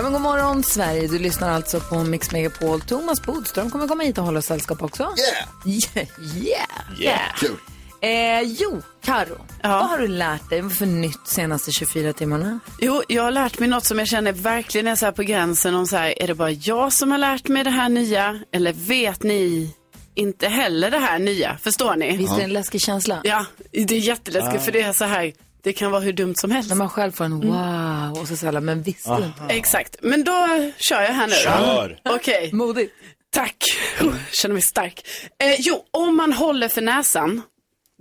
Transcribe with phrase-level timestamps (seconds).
[0.00, 2.80] Ja, men god morgon Sverige, du lyssnar alltså på Mix Megapol.
[2.80, 5.02] Thomas Bodström kommer komma hit och hålla sällskap också.
[5.02, 5.76] Yeah!
[5.96, 6.08] Yeah!
[6.36, 7.00] yeah.
[7.00, 7.34] Yeah.
[7.36, 7.56] Kul.
[8.00, 12.60] Eh, jo, Karo, vad har du lärt dig för nytt senaste 24 timmarna?
[12.78, 15.74] Jo, jag har lärt mig något som jag känner verkligen är så här på gränsen
[15.74, 18.72] om så här, är det bara jag som har lärt mig det här nya eller
[18.72, 19.74] vet ni
[20.14, 21.58] inte heller det här nya?
[21.62, 22.16] Förstår ni?
[22.16, 23.20] Visst är det en läskig känsla?
[23.24, 25.32] Ja, det är jätteläskigt för det är så här,
[25.62, 26.68] det kan vara hur dumt som helst.
[26.68, 29.54] När man själv får en wow och så säger men visste du inte?
[29.54, 31.32] Exakt, men då kör jag här nu.
[31.32, 32.00] Kör.
[32.04, 32.94] Okej, Modigt.
[33.30, 33.56] tack.
[34.00, 35.06] Oh, känner mig stark.
[35.38, 37.42] Eh, jo, om man håller för näsan,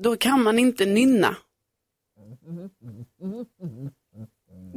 [0.04, 1.36] då kan man inte nynna.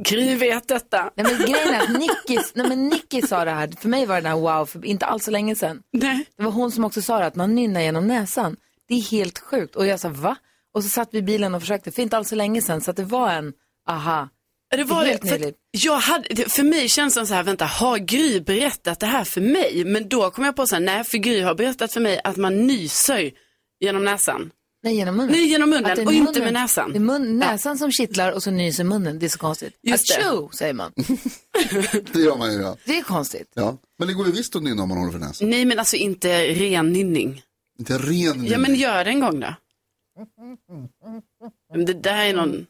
[0.05, 1.11] Gry vet detta.
[1.15, 4.15] Nej men grejen är att Nicky, nej, men Nicky sa det här, för mig var
[4.15, 5.81] det där wow för inte alls så länge sedan.
[5.93, 6.25] Nej.
[6.37, 8.55] Det var hon som också sa det, att man nynnar genom näsan.
[8.87, 9.75] Det är helt sjukt.
[9.75, 10.35] Och jag sa va?
[10.73, 12.91] Och så satt vi i bilen och försökte, för inte alls så länge sedan, så
[12.91, 13.53] att det var en
[13.89, 14.29] aha.
[14.75, 17.97] Det var det, för, jag hade, det- för mig känns det så här, vänta, har
[17.97, 19.83] Gry berättat det här för mig?
[19.85, 22.37] Men då kom jag på så här, nej, för Gry har berättat för mig att
[22.37, 23.31] man nyser
[23.79, 24.51] genom näsan.
[24.83, 25.31] Nej, genom munnen.
[25.31, 26.43] Nej, genom munnen det och inte munnen.
[26.43, 26.91] med näsan.
[26.91, 29.19] Det är mun, näsan som kittlar och så nyser munnen.
[29.19, 29.73] Det är så konstigt.
[29.83, 30.27] Just det.
[30.27, 30.91] Achoo, säger man.
[32.13, 32.77] Det gör man ju, ja.
[32.85, 33.51] Det är konstigt.
[33.55, 33.77] ja.
[33.99, 35.49] Men det går ju visst att nynna om man håller för näsan.
[35.49, 37.41] Nej, men alltså inte ren nynning.
[37.79, 38.75] Inte ren Ja, men nynning.
[38.81, 39.55] gör det en gång då.
[41.73, 42.51] Men det där är någon...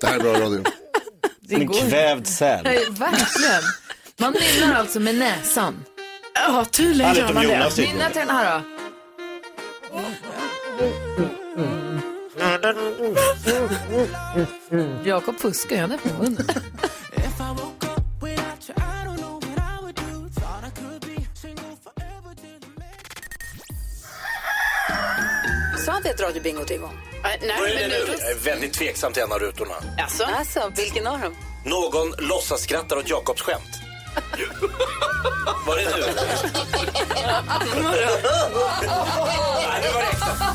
[0.00, 0.64] Det här är bra radio.
[1.40, 2.64] Det En kvävd säl.
[2.64, 3.62] Nej, Verkligen.
[4.20, 5.84] Man nynnar alltså med näsan.
[6.34, 7.76] Ja, tydligen gör man det.
[7.78, 8.64] Nynna till den här då.
[15.04, 16.46] Jakob fuskar han öppnar munnen.
[26.06, 26.98] Vi att radiobingot igång?
[27.22, 28.16] Nej, nej, men nu...
[28.20, 29.74] Jag är väldigt tveksam till en av rutorna.
[29.98, 31.34] Alltså, Alltså, vilken av dem?
[31.64, 33.62] Någon låtsas skrattar åt Jakobs skämt.
[35.66, 36.02] Var det nu?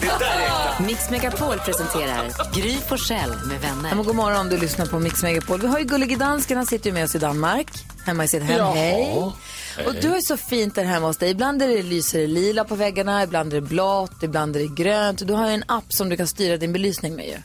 [0.02, 0.84] Det där är äkta.
[0.84, 3.96] Mix Megapol presenterar Gry Forssell med Ja, vänner.
[3.96, 5.62] men god morgon om du lyssnar på Mix Megapol.
[5.62, 7.68] Vi har ju Gullige Dansken, han sitter ju med oss i Danmark.
[8.06, 8.66] Hemma i sitt hem.
[8.74, 9.14] Hej!
[9.88, 11.30] Och du är så fint där hemma hos dig.
[11.32, 14.68] Ibland är det lyser det lila på väggarna, ibland är det blått, ibland är det
[14.84, 15.28] grönt.
[15.28, 17.38] Du har ju en app som du kan styra din belysning med ju.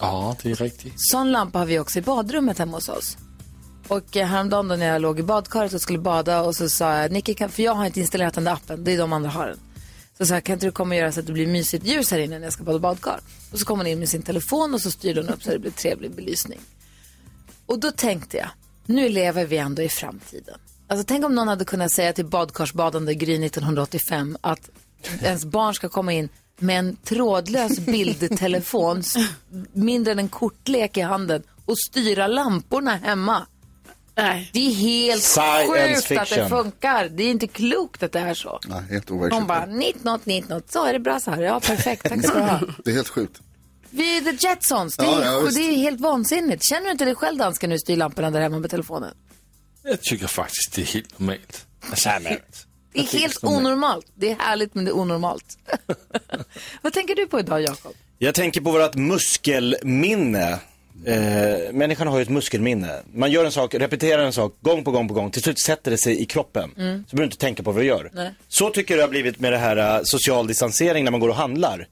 [0.00, 0.92] Ja, det är riktigt.
[0.96, 3.16] Sån lampa har vi också i badrummet hemma hos oss.
[3.88, 6.96] Och eh, häromdagen då när jag låg i badkaret och skulle bada och så sa
[6.98, 9.30] jag, Nicky, kan, för jag har inte installerat den där appen, det är de andra
[9.30, 9.58] har den.
[10.22, 12.10] Så sa jag, kan inte du komma och göra så att det blir mysigt ljus
[12.10, 13.20] här inne när jag ska bada badkar?
[13.52, 15.54] Och så kom hon in med sin telefon och så styrde hon upp så att
[15.54, 16.60] det blev trevlig belysning.
[17.66, 18.48] Och då tänkte jag,
[18.86, 20.58] nu lever vi ändå i framtiden.
[20.86, 24.70] Alltså tänk om någon hade kunnat säga till badkarsbadande Gry 1985 att
[25.22, 26.28] ens barn ska komma in
[26.58, 29.02] med en trådlös bildtelefon,
[29.72, 33.46] mindre än en kortlek i handen och styra lamporna hemma
[34.16, 34.50] nej.
[34.52, 36.48] Det är helt Science sjukt att det fiction.
[36.48, 37.08] funkar.
[37.08, 38.60] Det är inte klokt att det är så.
[38.66, 41.42] Nej, helt Hon bara, 19, 19, så är det bra så här.
[41.42, 42.60] Ja, perfekt, tack ska du ha.
[42.84, 43.40] Det är helt sjukt.
[43.90, 46.64] Vi är The Jetsons, det är, Ja, ja, det är helt vansinnigt.
[46.64, 49.14] Känner du inte dig själv dansken när du styr lamporna där hemma med telefonen?
[49.82, 51.66] Jag tycker faktiskt det är helt normalt.
[51.94, 52.40] Så här med.
[52.92, 54.06] Det är helt onormalt.
[54.14, 55.58] Det är härligt men det är onormalt.
[56.82, 57.92] Vad tänker du på idag Jakob?
[58.18, 60.58] Jag tänker på vårt muskelminne.
[61.06, 63.00] Eh, människan har ju ett muskelminne.
[63.14, 65.30] Man gör en sak, repeterar en sak gång på gång på gång.
[65.30, 66.70] Till slut sätter det sig i kroppen.
[66.74, 68.10] Så behöver du inte tänka på vad du gör.
[68.12, 68.34] Nej.
[68.48, 71.28] Så tycker jag det har blivit med det här eh, social distansering när man går
[71.28, 71.86] och handlar.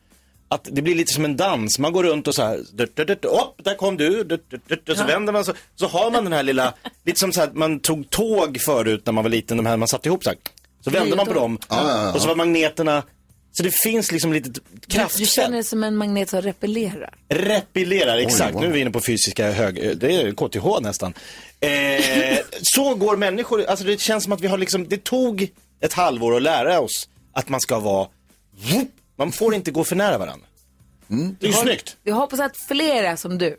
[0.48, 1.78] Att det blir lite som en dans.
[1.78, 4.68] Man går runt och så här, dut, dut, dut, upp, där kom du, dut, dut,
[4.68, 6.74] dut, och så vänder man så, så har man den här lilla,
[7.04, 9.88] lite som så här, man tog tåg förut när man var liten, de här man
[9.88, 10.38] satte ihop så här.
[10.84, 12.12] Så vände man på dem Ja, ja, ja.
[12.12, 13.02] och så var magneterna,
[13.52, 15.18] så det finns liksom lite kraftfält.
[15.18, 17.14] du känner det som en magnet som repellerar.
[17.28, 18.54] Repellerar, exakt.
[18.54, 18.60] wow.
[18.60, 19.98] Nu är vi inne på fysiska hög...
[19.98, 21.14] Det är KTH nästan.
[21.60, 25.48] Eh, så går människor, alltså det känns som att vi har liksom, det tog
[25.80, 28.08] ett halvår att lära oss att man ska vara,
[29.18, 30.46] Man får inte gå för nära varandra.
[31.08, 31.96] Det är ju snyggt.
[32.02, 33.58] Vi hoppas att fler är som du.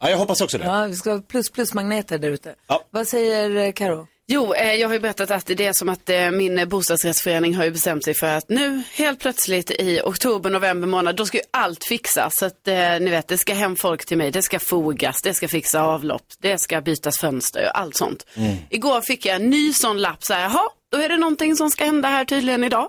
[0.00, 0.64] Ja, jag hoppas också det.
[0.64, 2.54] Ja, vi ska ha plus plus magneter där ute.
[2.66, 2.84] Ja.
[2.90, 4.06] Vad säger eh, Karo?
[4.28, 7.54] Jo, eh, jag har ju berättat att det är som att eh, min eh, bostadsrättsförening
[7.54, 11.38] har ju bestämt sig för att nu helt plötsligt i oktober, november månad, då ska
[11.38, 12.38] ju allt fixas.
[12.38, 15.34] Så att eh, ni vet, det ska hem folk till mig, det ska fogas, det
[15.34, 18.26] ska fixa avlopp, det ska bytas fönster och allt sånt.
[18.70, 21.70] Igår fick jag en ny sån lapp, så här, jaha, då är det någonting som
[21.70, 22.88] ska hända här tydligen idag.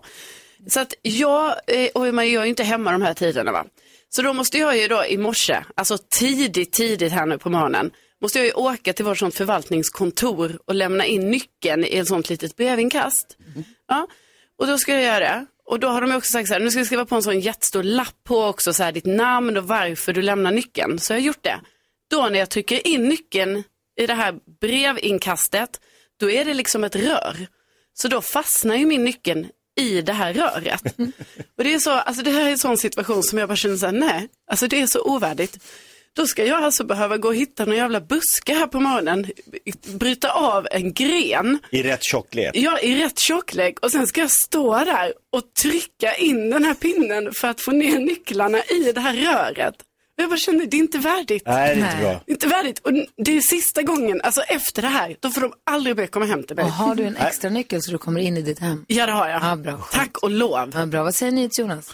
[0.69, 3.65] Så att jag, eh, och man gör ju inte hemma de här tiderna va.
[4.09, 7.91] Så då måste jag ju då i morse, alltså tidigt, tidigt här nu på morgonen,
[8.23, 12.29] måste jag ju åka till vårt sånt förvaltningskontor och lämna in nyckeln i ett sånt
[12.29, 13.37] litet brevinkast.
[13.87, 14.07] Ja,
[14.59, 15.45] och då ska jag göra det.
[15.65, 17.39] Och då har de också sagt så här, nu ska jag skriva på en sån
[17.39, 20.99] jättestor lapp på också så här ditt namn och varför du lämnar nyckeln.
[20.99, 21.59] Så jag har gjort det.
[22.09, 23.63] Då när jag trycker in nyckeln
[23.99, 25.81] i det här brevinkastet,
[26.19, 27.47] då är det liksom ett rör.
[27.93, 29.47] Så då fastnar ju min nyckeln
[29.79, 30.83] i det här röret.
[31.57, 33.77] Och det är så, alltså det här är en sån situation som jag bara känner
[33.77, 35.59] så här, nej, alltså det är så ovärdigt.
[36.15, 39.27] Då ska jag alltså behöva gå och hitta någon jävla buske här på morgonen,
[39.93, 42.51] bryta av en gren, I rätt tjocklek.
[42.55, 46.73] ja, i rätt tjocklek och sen ska jag stå där och trycka in den här
[46.73, 49.75] pinnen för att få ner nycklarna i det här röret.
[50.17, 51.43] Och jag bara känner, det är inte värdigt.
[51.45, 52.03] Nej, det är inte Nej.
[52.03, 52.21] bra.
[52.25, 52.79] Det är Inte värdigt.
[52.79, 56.25] Och det är sista gången, alltså efter det här, då får de aldrig mer komma
[56.25, 56.65] hem till mig.
[56.65, 58.85] Och har du en extra nyckel så du kommer in i ditt hem?
[58.87, 59.41] Ja, det har jag.
[59.43, 59.87] Ja, bra.
[59.91, 60.71] Tack och lov.
[60.73, 61.03] Ja, bra.
[61.03, 61.93] Vad säger ni till Jonas?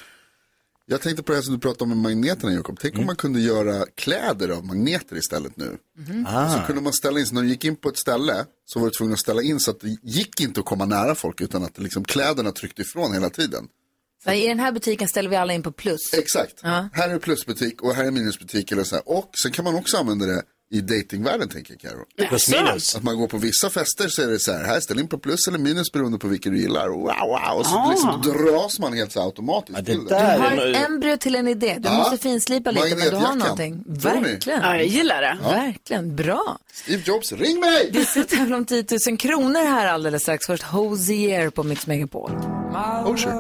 [0.91, 2.80] Jag tänkte på det här som du pratade om med magneterna Jakob.
[2.81, 5.77] Tänk om man kunde göra kläder av magneter istället nu.
[6.25, 8.88] Så kunde man ställa in, så när du gick in på ett ställe så var
[8.88, 11.63] du tvungen att ställa in så att det gick inte att komma nära folk utan
[11.63, 13.68] att liksom kläderna tryckte ifrån hela tiden.
[14.24, 16.13] Så I den här butiken ställer vi alla in på plus.
[16.13, 16.62] Exakt.
[16.63, 19.09] Här är plusbutik och här är minusbutik eller så här.
[19.09, 22.27] Och sen kan man också använda det i datingvärlden tänker jag Karo.
[22.30, 22.95] Plus minus.
[22.95, 25.18] Att man går på vissa fester så är det så här, här ställ in på
[25.18, 26.88] plus eller minus beroende på vilken du gillar.
[26.89, 27.60] Wow, wow.
[27.60, 30.71] Och så liksom dras man helt så automatiskt Ja, till det där Du har är
[30.71, 31.75] ett embryo till en idé.
[31.80, 31.98] Du Ja.
[31.98, 33.83] måste finslipa lite, men du har någonting.
[33.88, 34.62] Verkligen.
[34.62, 35.38] Ja, jag gillar det.
[35.44, 36.16] Verkligen.
[36.16, 36.57] Bra.
[36.74, 37.89] Steve Jobs, ring mig!
[37.94, 40.45] Vi ska tävla om 10 000 kronor här alldeles strax.
[40.45, 42.31] Först Hosier på Mix Megapol.
[42.31, 43.33] Oh, sure.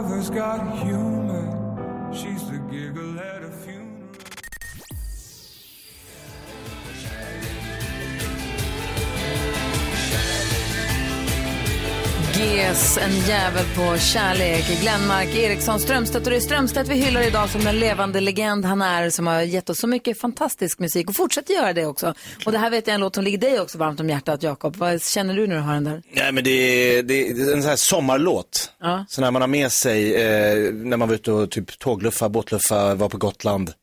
[12.39, 14.81] GES, en jävel på kärlek.
[14.81, 16.25] Glenmark Eriksson Strömstedt.
[16.25, 19.41] Och det är Strömstedt vi hyllar idag som den levande legend han är som har
[19.41, 22.13] gett oss så mycket fantastisk musik och fortsätter göra det också.
[22.45, 24.43] Och det här vet jag är en låt som ligger dig också varmt om hjärtat,
[24.43, 24.75] Jakob.
[24.75, 26.01] Vad känner du när du hör den där?
[26.13, 28.71] Nej men det är, det är en sån här sommarlåt.
[28.79, 29.05] Ja.
[29.09, 32.95] Så när man har med sig, eh, när man var ute och typ tågluffa, båtluffa,
[32.95, 33.73] var på Gotland.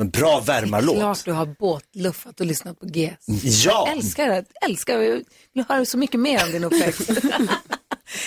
[0.00, 0.96] En bra värmarlåt.
[0.96, 3.64] Klart du har båtluffat och lyssnat på GES.
[3.64, 3.88] Ja!
[3.92, 5.04] Älskar det, älskar det.
[5.04, 5.12] Jag
[5.54, 7.10] vill höra så mycket mer om din uppväxt.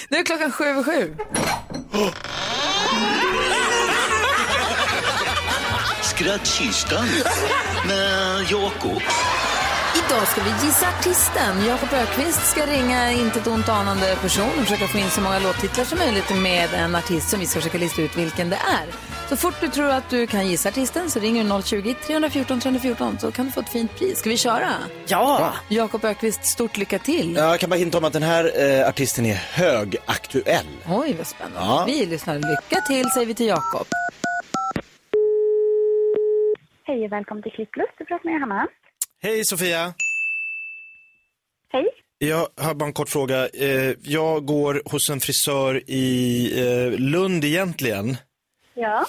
[0.09, 1.15] nu är klockan sju över sju.
[6.01, 7.07] Skrattkistan
[7.87, 9.01] med Jakob.
[10.09, 11.65] Idag ska vi gissa artisten.
[11.67, 15.39] Jakob Ökvist ska ringa inte ett ont anande person och försöka få in så många
[15.39, 18.85] låttitlar som möjligt med en artist som vi ska försöka lista ut vilken det är.
[19.29, 23.31] Så fort du tror att du kan gissa artisten så ringer du 020-314 314 så
[23.31, 24.19] kan du få ett fint pris.
[24.19, 24.69] Ska vi köra?
[25.07, 25.53] Ja.
[25.67, 27.35] Jakob Ökvist, stort lycka till.
[27.35, 28.51] Ja, Jag kan bara hinta om att den här
[28.81, 30.65] eh, artisten är högaktuell.
[30.89, 31.59] Oj, vad spännande.
[31.59, 31.83] Ja.
[31.87, 32.35] Vi lyssnar.
[32.35, 33.87] Lycka till säger vi till Jakob.
[36.83, 37.91] Hej och välkommen till Klipplust.
[37.97, 38.67] Du pratar med Hanna.
[39.21, 39.93] Hej Sofia!
[41.73, 41.85] Hej.
[42.17, 43.47] Jag har bara en kort fråga.
[43.49, 48.17] Eh, jag går hos en frisör i eh, Lund egentligen.
[48.73, 49.05] Ja.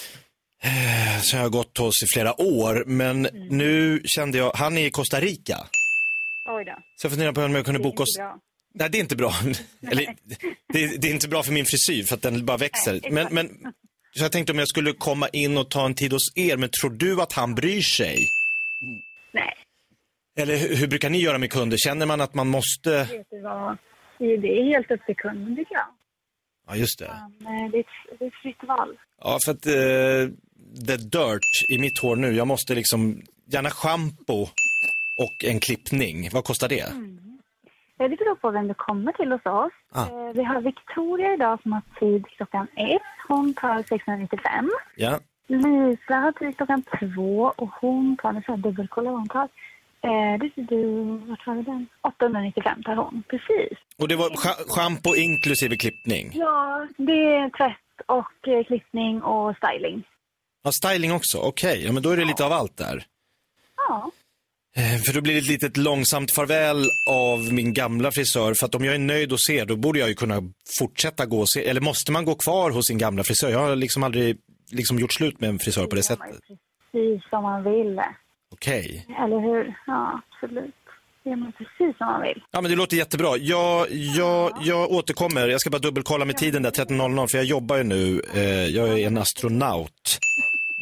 [0.62, 2.85] eh, Som jag har gått hos i flera år.
[2.87, 5.67] Men nu kände jag, han är i Costa Rica.
[6.49, 6.73] Oj då.
[6.97, 8.19] Så jag funderar på om jag kunde boka oss.
[8.75, 9.35] Nej, det är inte bra.
[9.90, 10.07] Eller,
[10.73, 13.00] det, det är inte bra för min frisyr för att den bara växer.
[13.02, 13.49] Nej, men, men,
[14.17, 16.71] så jag tänkte om jag skulle komma in och ta en tid hos er, men
[16.71, 18.29] tror du att han bryr sig?
[20.37, 21.77] Eller hur, hur brukar ni göra med kunder?
[21.77, 22.91] Känner man att man måste...
[23.05, 23.79] vet du vad?
[24.19, 24.25] Det
[24.61, 25.87] är helt upp till kunden tycker jag.
[26.69, 27.11] Ja, just det.
[27.39, 27.85] Men, eh, det, är
[28.19, 28.99] det är ett fritt val.
[29.21, 30.35] Ja, för att eh,
[30.87, 34.43] the dirt i mitt hår nu, jag måste liksom, gärna schampo
[35.23, 36.29] och en klippning.
[36.33, 36.81] Vad kostar det?
[36.81, 36.89] Eh,
[37.99, 39.73] Det beror på vem du kommer till hos oss.
[39.93, 40.03] Ah.
[40.07, 43.03] Eh, Vi har Victoria idag som har tid klockan ett.
[43.29, 44.71] Hon tar 695.
[44.97, 45.19] Ja.
[45.47, 49.49] Lisa har tid klockan två och hon tar, nu får jag dubbelkolla vad hon tar.
[50.02, 50.83] Eh, det ser du,
[51.28, 51.87] vart har vi den?
[52.02, 53.78] 895 tar hon, precis.
[53.99, 56.30] Och det var scha- schampo inklusive klippning?
[56.35, 60.02] Ja, det är tvätt och eh, klippning och styling.
[60.62, 61.38] Ja, styling också.
[61.38, 63.04] Okej, ja, men då är det lite av allt där.
[63.88, 64.11] Ja,
[64.76, 68.54] Eh, För då blir det ett litet långsamt farväl av min gamla frisör.
[68.54, 70.42] För att om jag är nöjd hos er, då borde jag ju kunna
[70.78, 71.69] fortsätta gå och se.
[71.69, 73.50] Eller måste man gå kvar hos sin gamla frisör?
[73.50, 74.38] Jag har liksom aldrig
[74.73, 76.40] liksom gjort slut med en frisör på det sättet?
[76.92, 78.00] Precis som man vill.
[78.52, 79.07] Okej.
[79.25, 79.75] Eller hur?
[79.87, 80.75] Ja, absolut.
[81.25, 82.42] Det gör man precis som man vill.
[82.50, 83.37] Ja men det låter jättebra.
[83.37, 87.76] Jag, jag, jag återkommer, jag ska bara dubbelkolla med tiden där 13.00 för jag jobbar
[87.76, 90.19] ju nu, eh, jag är en astronaut.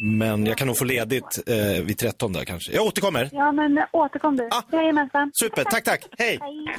[0.01, 2.71] Men jag kan nog få ledigt eh, vid 13 där kanske.
[2.71, 3.29] Jag återkommer.
[3.31, 4.47] Ja, men återkom du.
[4.51, 4.63] Ah.
[4.71, 5.31] Jajamensan.
[5.33, 6.05] Super, tack tack.
[6.17, 6.39] Hej.
[6.41, 6.75] Jag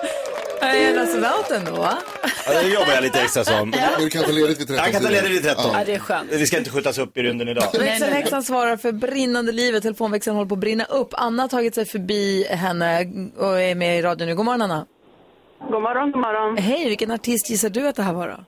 [0.67, 1.97] är en astronaut ändå va?
[2.45, 3.69] Ja, det jobbar jag lite extra som.
[3.69, 4.75] Men du kan ta ledigt vid 13.
[4.85, 5.71] Jag kan ta ledigt vid 13.
[5.73, 6.31] Ja, det är skönt.
[6.31, 7.63] Vi ska inte skjutas upp i rymden idag.
[7.79, 9.83] Växelhäxan svarar för brinnande livet.
[9.83, 11.09] Telefonväxeln håller på att brinna upp.
[11.13, 14.35] Anna har tagit sig förbi henne och är med i radion nu.
[14.35, 14.85] God morgon Anna.
[15.71, 16.57] God morgon, god morgon.
[16.57, 18.45] Hej, vilken artist gissar du att det här var då?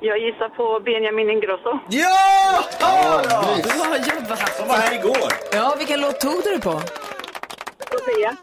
[0.00, 1.78] Jag gissar på Benjamin Ingrosso.
[1.90, 2.64] Ja!
[2.78, 4.56] Bra jobbat!
[4.56, 5.32] Som var här igår.
[5.52, 6.82] Ja, vilken låt tog du på?
[7.90, 8.36] Sofia.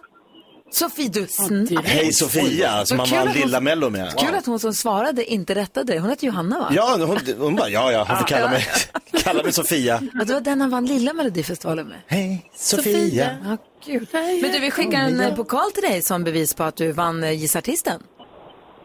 [0.71, 1.85] Sofie, du är snabb.
[1.85, 4.13] Hej Sofia, som man vann Lilla Mello med.
[4.17, 5.99] Kul att hon som svarade inte rättade dig.
[5.99, 6.71] Hon heter Johanna va?
[6.75, 8.65] Ja, hon, hon bara, ja, ja, hon får kalla mig,
[9.23, 10.01] kalla mig Sofia.
[10.13, 11.97] Ja, det var den han vann Lilla Melodifestivalen med.
[12.07, 13.37] Hej, Sofia.
[13.43, 14.07] Ja, gud.
[14.13, 17.23] Men du, vi skickar en eh, pokal till dig som bevis på att du vann
[17.23, 18.01] eh, Gissartisten.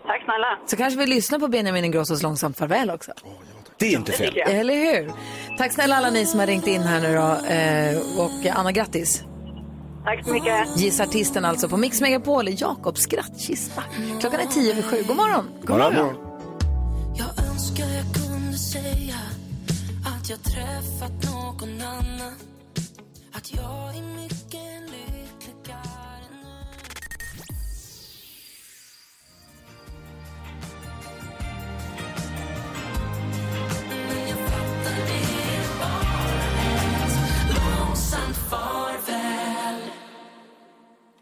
[0.06, 0.58] Tack snälla.
[0.66, 3.12] Så kanske vi lyssnar på Benjamin Ingrossos Långsamt farväl också.
[3.78, 4.34] Det är inte fel.
[4.46, 5.12] Eller hur?
[5.58, 7.46] Tack snälla alla ni som har ringt in här nu då.
[7.54, 9.22] Eh, och Anna, grattis.
[10.04, 10.76] Tack så mycket.
[10.76, 13.82] Gissartisten alltså på Mix Megapol, Jakobs skrattkista.
[14.20, 15.04] Klockan är tio över sju.
[15.06, 15.48] God morgon.
[15.62, 16.14] God morgon.
[17.16, 19.14] Jag önskar jag kunde säga
[20.06, 22.32] att jag träffat någon annan
[23.32, 24.33] Att jag är mycket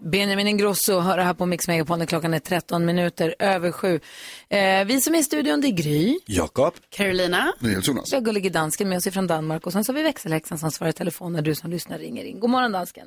[0.04, 2.06] Benjamin Ingrosso hör det här på Mix Megapol.
[2.06, 4.00] Klockan är 13 minuter över sju.
[4.48, 6.18] Eh, vi som är i studion, det är Gry.
[6.26, 6.74] Jakob.
[6.88, 7.52] Carolina.
[7.60, 8.12] Jonas.
[8.12, 10.70] Vi har gullige dansken med oss från Danmark och sen så har vi växelhäxan som
[10.70, 12.40] svarar i telefon när du som lyssnar ringer in.
[12.40, 13.06] God morgon dansken.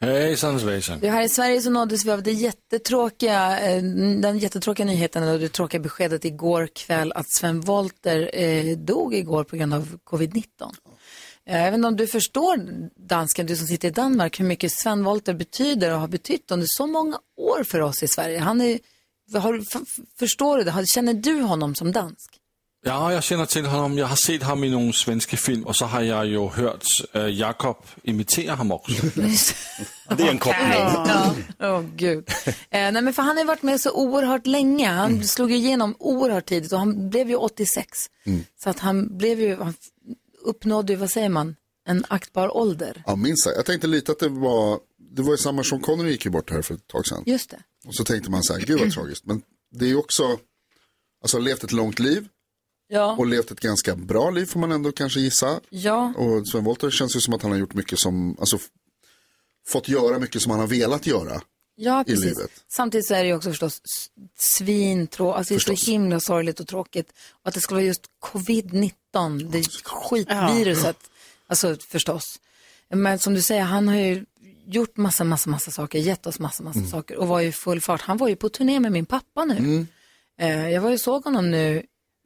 [0.00, 1.00] Hejsan svejsan.
[1.00, 3.82] Du, här i Sverige så nåddes vi av det jättetråkiga, eh,
[4.20, 9.44] den jättetråkiga nyheten och det tråkiga beskedet igår kväll att Sven Wollter eh, dog igår
[9.44, 10.44] på grund av covid-19.
[11.46, 12.56] Jag vet inte om du förstår,
[13.08, 16.66] dansken, du som sitter i Danmark, hur mycket Sven Wollter betyder och har betytt under
[16.68, 18.38] så många år för oss i Sverige.
[18.38, 18.78] Han är,
[19.32, 19.62] har,
[20.18, 20.86] förstår du det?
[20.86, 22.40] Känner du honom som dansk?
[22.86, 23.98] Ja, jag känner till honom.
[23.98, 27.26] Jag har sett honom i någon svenska film och så har jag ju hört äh,
[27.26, 29.06] Jakob imitera honom också.
[30.16, 30.70] Det är en koppling.
[30.70, 32.28] Ja, åh gud.
[32.46, 34.88] Eh, nej, men för han har varit med så oerhört länge.
[34.88, 37.88] Han slog ju igenom oerhört tidigt och han blev ju 86.
[38.62, 39.74] Så att han blev ju, han
[40.44, 43.02] uppnådde vad säger man, en aktbar ålder.
[43.06, 43.56] Ja, minst sagt.
[43.56, 46.50] Jag tänkte lite att det var, det var ju samma som Connery gick ju bort
[46.50, 47.22] här för ett tag sedan.
[47.26, 47.62] Just det.
[47.86, 49.24] Och så tänkte man så här, gud vad tragiskt.
[49.26, 50.38] Men det är ju också,
[51.22, 52.28] alltså levt ett långt liv
[52.88, 53.16] Ja.
[53.18, 55.60] och levt ett ganska bra liv får man ändå kanske gissa.
[55.70, 56.14] Ja.
[56.16, 58.58] Och Sven Wollter känns ju som att han har gjort mycket som, alltså
[59.66, 61.40] fått göra mycket som han har velat göra.
[61.76, 62.24] Ja, i precis.
[62.24, 62.50] livet.
[62.68, 63.80] Samtidigt så är det ju också förstås
[64.38, 65.88] svintråkigt, alltså det är så Förstås.
[65.88, 67.12] himla sorgligt och tråkigt.
[67.42, 70.96] Och att det skulle vara just covid-19, det skitviruset,
[71.46, 72.22] alltså förstås.
[72.88, 74.24] Men som du säger, han har ju
[74.66, 77.80] gjort massa, massa, massa saker, gett oss massa, massa saker och var ju i full
[77.80, 78.00] fart.
[78.00, 79.86] Han var ju på turné med min pappa nu.
[80.40, 81.82] Eh, jag var ju såg honom nu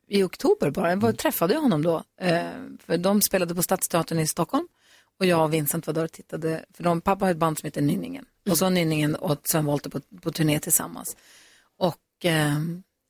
[0.08, 2.02] i oktober bara, jag var, träffade jag honom då.
[2.20, 2.42] Eh,
[2.86, 4.68] för de spelade på Stadsteatern i Stockholm
[5.18, 7.66] och jag och Vincent var där och tittade, för de, pappa har ett band som
[7.66, 8.24] heter Nynningen.
[8.50, 11.16] Och så Nynningen och Sven Wollter på, på turné tillsammans.
[11.78, 12.58] Och, eh,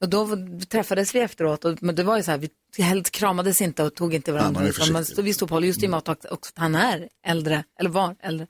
[0.00, 0.28] och då
[0.68, 3.94] träffades vi efteråt, och, men det var ju så här, vi helt kramades inte och
[3.94, 4.60] tog inte varandra.
[4.60, 5.24] är utan man, försiktig.
[5.24, 8.16] vi stod på håll, just i och med att också han är äldre, eller var
[8.20, 8.46] äldre.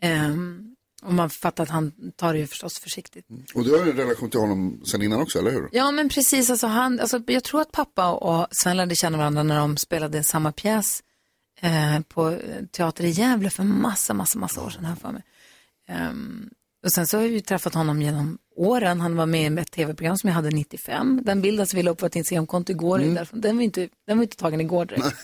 [0.00, 3.26] Ehm, och man fattar att han tar det ju förstås försiktigt.
[3.54, 5.68] Och du har en relation till honom sen innan också, eller hur?
[5.72, 6.50] Ja, men precis.
[6.50, 10.22] Alltså han, alltså, jag tror att pappa och Sven lärde känna varandra när de spelade
[10.22, 11.02] samma pjäs
[11.64, 12.38] eh, på
[12.72, 15.22] teater i Gävle för massa, massa, massa år sedan här för mig.
[15.88, 16.50] Ehm,
[16.84, 19.00] och sen så har vi ju träffat honom genom åren.
[19.00, 21.20] Han var med i ett tv-program som jag hade 95.
[21.24, 23.14] Den bilden som vi la upp på ett Instagramkonto igår, Mm.
[23.14, 25.16] därifrån, den, var inte, den var inte tagen igår direkt.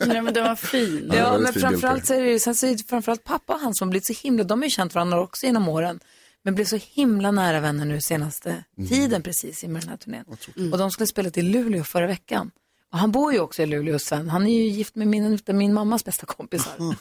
[0.06, 1.10] Nej, men den var fin.
[1.12, 3.60] Ja, Ja, men framförallt så är det ju, sen så är det framförallt pappa och
[3.60, 6.00] han som blivit så himla, de har ju känt varandra också genom åren,
[6.44, 10.24] men blev så himla nära vänner nu senaste tiden precis i med den här turnén.
[10.72, 12.50] Och de skulle spela till Luleå förra veckan.
[12.94, 14.28] Och han bor ju också i Luleå, Sven.
[14.28, 16.72] Han är ju gift med min, min mammas bästa kompisar.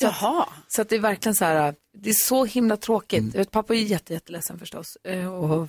[0.00, 3.24] så, att, så att det är verkligen så här, det är så himla tråkigt.
[3.34, 4.96] Jag vet, pappa är ju jätte, jätteledsen förstås.
[5.04, 5.68] Eh, Och,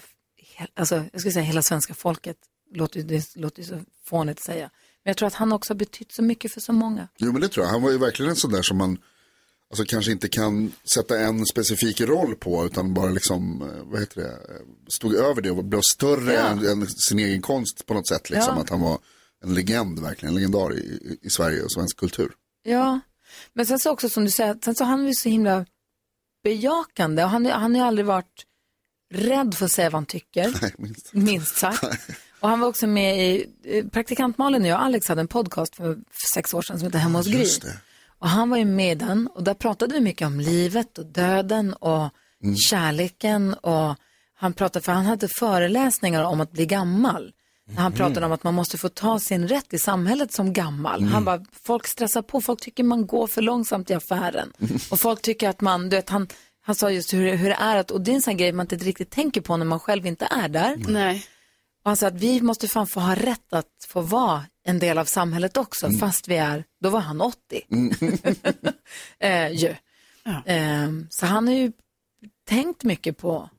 [0.73, 2.37] alltså, jag skulle säga hela svenska folket,
[2.75, 4.69] låter, det låter ju så fånigt att säga.
[5.03, 7.07] Men jag tror att han också har betytt så mycket för så många.
[7.17, 7.71] Jo men det tror jag.
[7.71, 8.97] Han var ju verkligen en sån där som man,
[9.69, 14.21] alltså, kanske inte kan sätta en specifik roll på utan bara liksom, eh, vad heter
[14.21, 16.39] det, eh, stod över det och blev större Ja.
[16.41, 18.29] än, än sin egen konst på något sätt.
[18.29, 18.53] Liksom.
[18.55, 18.61] Ja.
[18.61, 18.99] Att han var
[19.43, 22.31] en legend verkligen, en legendar i, i, Sverige och svensk kultur.
[22.63, 22.99] Ja,
[23.53, 25.65] men sen så också som du säger, sen så han är ju så himla
[26.43, 28.45] bejakande och han, han har ju aldrig varit
[29.13, 30.57] rädd för att säga vad han tycker.
[30.61, 31.13] Nej, minst.
[31.13, 31.83] minst sagt.
[32.39, 35.75] Och han var också med i, eh, praktikant Malin och jag, Alex hade en podcast
[35.75, 35.97] för,
[36.33, 37.45] sex år sedan som heter Hemma hos Gry.
[38.19, 41.05] Och han var ju med i den och där pratade vi mycket om livet och
[41.05, 42.09] döden och
[42.43, 42.55] Mm.
[42.57, 43.95] kärleken och
[44.35, 47.33] han pratade, för han hade föreläsningar om att bli gammal.
[47.75, 47.97] Han Mm.
[47.97, 51.03] pratade om att man måste få ta sin rätt i samhället som gammal.
[51.03, 54.53] Han bara, folk stressar på, folk tycker man går för långsamt i affären.
[54.91, 56.27] Och folk tycker att man, du vet, han,
[56.61, 58.63] han sa just hur, hur det är att, och det är en sån grej man
[58.63, 60.75] inte riktigt tänker på när man själv inte är där.
[60.87, 61.25] Nej.
[61.83, 64.97] Och han sa att vi måste fan få ha rätt att få vara en del
[64.97, 67.37] av samhället också, fast vi är, då var han 80.
[69.19, 69.75] eh, ju.
[70.45, 71.71] Eh, så han har ju
[72.47, 73.49] tänkt mycket på,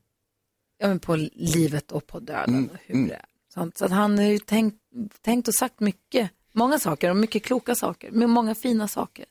[0.78, 3.24] ja, men på livet och på döden och hur det är.
[3.54, 3.78] Sånt.
[3.78, 4.76] Så att han har ju tänkt,
[5.24, 9.24] tänkt och sagt mycket, många saker och mycket kloka saker, med många fina saker.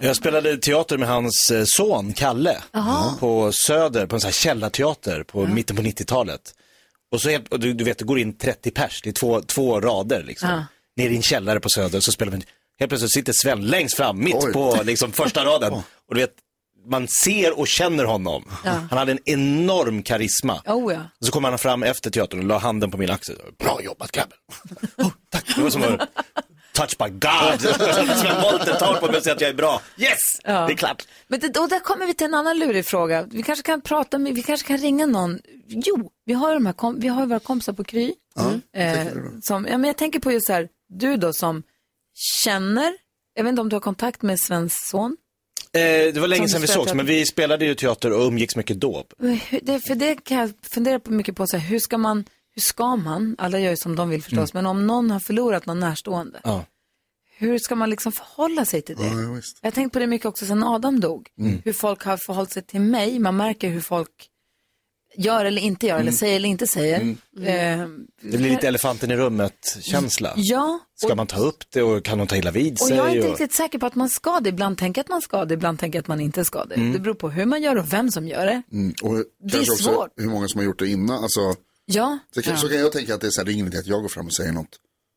[0.00, 3.16] Jag spelade teater med hans eh, son Kalle Jaha.
[3.20, 6.54] på Söder, på en sån här källarteater på mitten på 90-talet.
[7.10, 9.40] Och så helt, och du, du vet, det går in 30 pers, det är två,
[9.40, 10.48] två rader liksom.
[10.48, 10.64] Ja.
[10.96, 12.42] Ner i en källare på Söder så spelar vi,
[12.78, 14.52] helt plötsligt sitter Sven längst fram, mitt Oj.
[14.52, 15.72] på liksom första raden.
[16.08, 16.34] Och du vet,
[16.86, 18.44] man ser och känner honom.
[18.64, 20.62] Han hade en enorm karisma.
[20.66, 21.00] Oh ja.
[21.20, 23.36] Så kom han fram efter teatern och la handen på min axel.
[23.58, 24.38] Bra jobbat grabben.
[24.96, 25.56] Oh, tack.
[25.56, 26.08] Det var som att
[26.74, 27.60] touch by God.
[28.16, 29.80] Sven Wollter tar på mig och säger att jag är bra.
[29.98, 31.06] Yes, det är klart.
[31.28, 33.22] Men det, och där kommer vi till en annan lurig fråga.
[33.30, 35.38] Vi kanske kan prata med, vi kanske kan ringa någon.
[35.66, 38.14] Jo, vi har ju de här, kom, vi har ju våra kompisar på Kry.
[38.76, 39.06] eh,
[39.42, 41.62] som, ja, men jag tänker på just så här, du då som
[42.14, 42.92] känner,
[43.34, 45.16] jag vet inte om du har kontakt med Svens son?
[45.74, 48.80] Eh, det var länge sedan vi sågs, men vi spelade ju teater och umgicks mycket
[48.80, 49.04] då.
[49.62, 52.62] Det, för det kan jag fundera på mycket på, så här, hur ska man, hur
[52.62, 55.80] ska man, alla gör ju som de vill förstås, men om någon har förlorat någon
[55.80, 56.64] närstående, Ja.
[57.36, 59.06] hur ska man liksom förhålla sig till det?
[59.06, 59.58] Ja, ja, visst.
[59.62, 61.28] Jag har tänkt på det mycket också sedan Adam dog.
[61.64, 63.18] Hur folk har förhållit sig till mig.
[63.18, 64.10] Man märker hur folk
[65.16, 67.00] gör eller inte gör, eller säger eller inte säger.
[67.00, 67.88] Eh,
[68.22, 70.32] Det blir lite elefanten i rummet-känsla.
[70.36, 72.96] Ja, Ska man ta upp det och kan de ta illa vid och sig?
[72.96, 73.38] jag är inte och...
[73.38, 74.48] riktigt säker på att man ska det.
[74.48, 76.92] Ibland tänker jag att man ska det, ibland tänker jag att man inte ska det.
[76.92, 78.62] Det beror på hur man gör och vem som gör det.
[78.72, 78.94] Mm.
[79.02, 80.12] Och är kanske också svårt.
[80.16, 81.22] hur många som har gjort det innan.
[81.22, 81.40] Alltså,
[81.86, 83.66] Ja, så, kan, så kan jag tänka att det är så här, det är ingen
[83.66, 84.68] idé att jag går fram och säger något.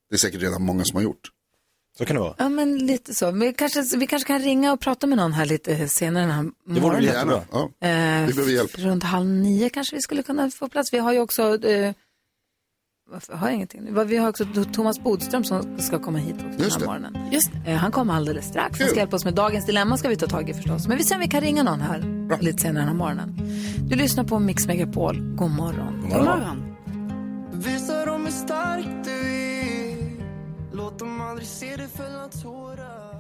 [0.10, 1.22] Det är säkert redan många som har gjort.
[1.98, 2.34] Så kan det vara.
[2.38, 3.32] ja men lite så.
[3.32, 6.44] Vi kanske, vi kanske kan ringa och prata med någon här lite senare den här
[6.44, 7.04] Det vore morgonen.
[7.04, 7.42] jättebra.
[7.52, 7.64] Ja.
[7.88, 8.80] Eh, Vi behöver hjälp.
[8.80, 10.94] Runt halv nio kanske vi skulle kunna få plats.
[10.94, 11.94] Vi har ju också, eh,
[13.12, 14.06] varför har jag ingenting?
[14.08, 16.86] Vi har också Thomas Bodström som ska komma hit också den Just här det.
[16.86, 17.18] morgonen.
[17.32, 18.80] Just Eh, han kommer alldeles strax.
[18.80, 20.88] Han ska hjälpa oss med dagens dilemma ska vi ta tag i förstås.
[20.88, 22.00] Men vi ser om vi kan ringa någon här
[22.42, 23.38] lite senare den här morgonen.
[23.90, 25.36] Du lyssnar på Mix Megapol.
[25.36, 26.02] God morgon.
[26.02, 26.64] God morgon.
[27.54, 29.07] Visa dem hur stark du är
[30.98, 33.18] Låt dem aldrig se dig fälla tårar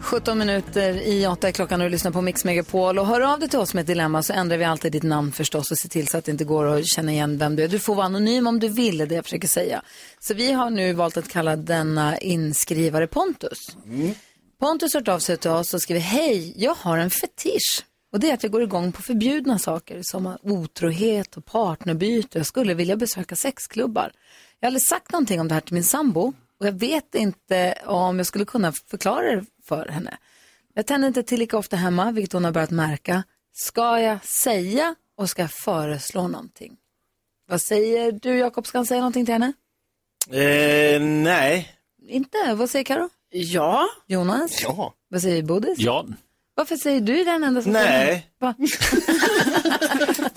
[0.00, 2.98] 17 minuter i 8 är klockan och du lyssnar på Mix Megapol.
[2.98, 5.32] Och hör av dig till oss med ett dilemma så ändrar vi alltid ditt namn
[5.32, 7.68] förstås och ser till så att det inte går att känna igen vem du är.
[7.68, 9.82] Du får vara anonym om du vill, är det jag försöker säga.
[10.18, 13.58] Så vi har nu valt att kalla denna inskrivare Pontus.
[14.60, 17.84] Pontus har hört av sig till oss och skriver, hej, jag har en fetisch.
[18.12, 22.38] Och det är att vi går igång på förbjudna saker som otrohet och partnerbyte.
[22.38, 24.12] Jag skulle vilja besöka sexklubbar.
[24.60, 27.74] Jag har aldrig sagt någonting om det här till min sambo och jag vet inte
[27.86, 30.18] om jag skulle kunna förklara det för henne.
[30.74, 33.22] Jag tänder inte till lika ofta hemma, vilket hon har börjat märka.
[33.52, 36.76] Ska jag säga och ska jag föreslå någonting?
[37.48, 39.52] Vad säger du Jakob, ska han säga någonting till henne?
[40.30, 41.74] Eh, nej.
[42.08, 42.54] Inte?
[42.54, 43.08] Vad säger Karo?
[43.30, 43.86] Ja.
[44.06, 44.62] Jonas?
[44.62, 44.94] Ja.
[45.08, 45.78] Vad säger Bodis?
[45.78, 46.06] Ja.
[46.58, 48.26] Varför säger du den enda som Nej.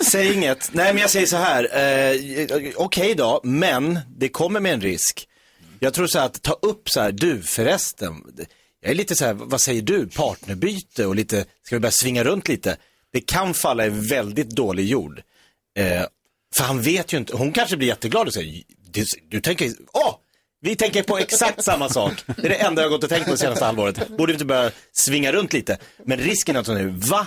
[0.00, 0.74] Säg inget.
[0.74, 1.64] Nej, men jag säger så här.
[1.64, 5.28] Eh, Okej då, men det kommer med en risk.
[5.80, 8.22] Jag tror så här att ta upp så här, du förresten.
[8.80, 12.24] Jag är lite så här, vad säger du, partnerbyte och lite, ska vi börja svinga
[12.24, 12.76] runt lite?
[13.12, 15.22] Det kan falla i väldigt dålig jord.
[15.78, 16.02] Eh,
[16.56, 20.14] för han vet ju inte, hon kanske blir jätteglad och säger, du, du tänker, åh!
[20.64, 22.12] Vi tänker på exakt samma sak.
[22.36, 24.08] Det är det enda jag har gått och tänkt på det senaste halvåret.
[24.08, 25.78] Borde vi inte börja svinga runt lite?
[26.04, 27.26] Men risken är att hon nu, va?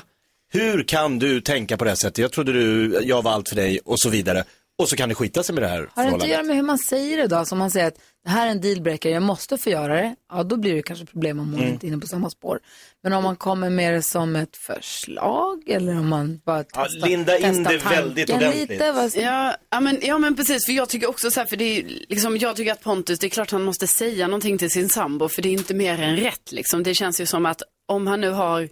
[0.52, 2.18] Hur kan du tänka på det här sättet?
[2.18, 4.44] Jag trodde du, jag var allt för dig och så vidare.
[4.78, 6.56] Och så kan det skita sig med det här Har det inte att göra med
[6.56, 7.46] hur man säger det då?
[7.46, 10.16] Som man säger att det här är en dealbreaker, jag måste få göra det.
[10.32, 11.74] Ja, då blir det kanske problem om hon Mm.
[11.74, 12.60] inte är inne på samma spår.
[13.04, 17.08] Men om man kommer med det som ett förslag eller om man bara Ja, testar,
[17.08, 18.70] linda in det väldigt tanken ordentligt.
[18.70, 19.12] Lite, vad...
[19.16, 21.84] Ja, ja, men, ja men precis, för jag tycker också så här, för det är
[22.10, 25.30] liksom, jag tycker att Pontus, det är klart han måste säga någonting till sin sambo,
[25.30, 26.84] för det är inte mer än rätt liksom.
[26.84, 28.70] Det känns ju som att om han nu har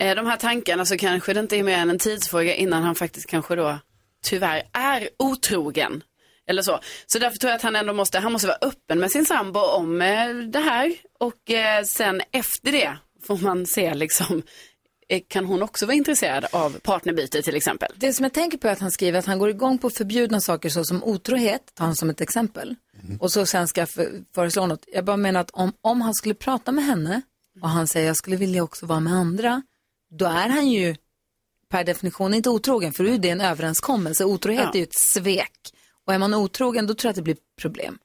[0.00, 2.94] eh, de här tankarna så kanske det inte är mer än en tidsfråga innan han
[2.94, 3.78] faktiskt kanske då
[4.22, 6.02] tyvärr är otrogen.
[6.46, 6.80] Eller så.
[7.06, 9.60] Så därför tror jag att han ändå måste, han måste vara öppen med sin sambo
[9.60, 10.94] om eh, det här.
[11.20, 14.42] Och eh, sen efter det får man se liksom,
[15.08, 17.92] eh, kan hon också vara intresserad av partnerbyte till exempel?
[17.96, 20.40] Det som jag tänker på är att han skriver att han går igång på förbjudna
[20.40, 22.76] saker såsom otrohet, tar han som ett exempel.
[23.20, 24.84] Och så sen ska jag för, föreslå något.
[24.92, 27.22] Jag bara menar att om, om han skulle prata med henne
[27.62, 29.62] och han säger jag skulle vilja också vara med andra,
[30.18, 30.96] då är han ju
[31.72, 34.24] per definition inte otrogen, för då är det en överenskommelse.
[34.24, 34.70] Otrohet Ja.
[34.74, 35.52] är ju ett svek.
[36.06, 37.98] Och är man otrogen, då tror jag att det blir problem.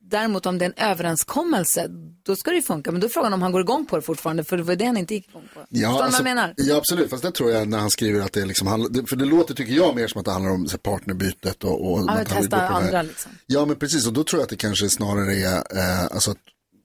[0.00, 1.86] Däremot om det är en överenskommelse,
[2.22, 2.92] då ska det ju funka.
[2.92, 4.84] Men då är frågan om han går igång på det fortfarande, för det var det
[4.84, 5.60] han inte gick igång på.
[5.60, 6.54] Förstår du vad jag menar?
[6.56, 7.10] Ja, absolut.
[7.10, 9.54] Fast det tror jag när han skriver att det är liksom, handlar- för det låter
[9.54, 13.02] tycker jag mer som att det handlar om så partnerbytet och, och Ja, testa andra
[13.02, 13.32] liksom.
[13.46, 14.06] Ja, men precis.
[14.06, 16.38] Och då tror jag att det kanske snarare är, eh, alltså att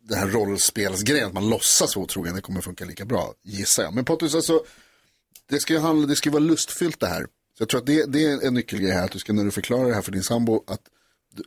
[0.10, 3.94] det här rollspelsgrejen, att man låtsas vara otrogen, det kommer funka lika bra, gissar jag.
[3.94, 4.64] Men Pontus, alltså,
[5.52, 7.22] det ska ju handla, det ska vara lustfyllt det här.
[7.58, 9.52] Så jag tror att det, det är en nyckelgrej här, att du ska när du
[9.52, 10.82] förklarar det här för din sambo, att,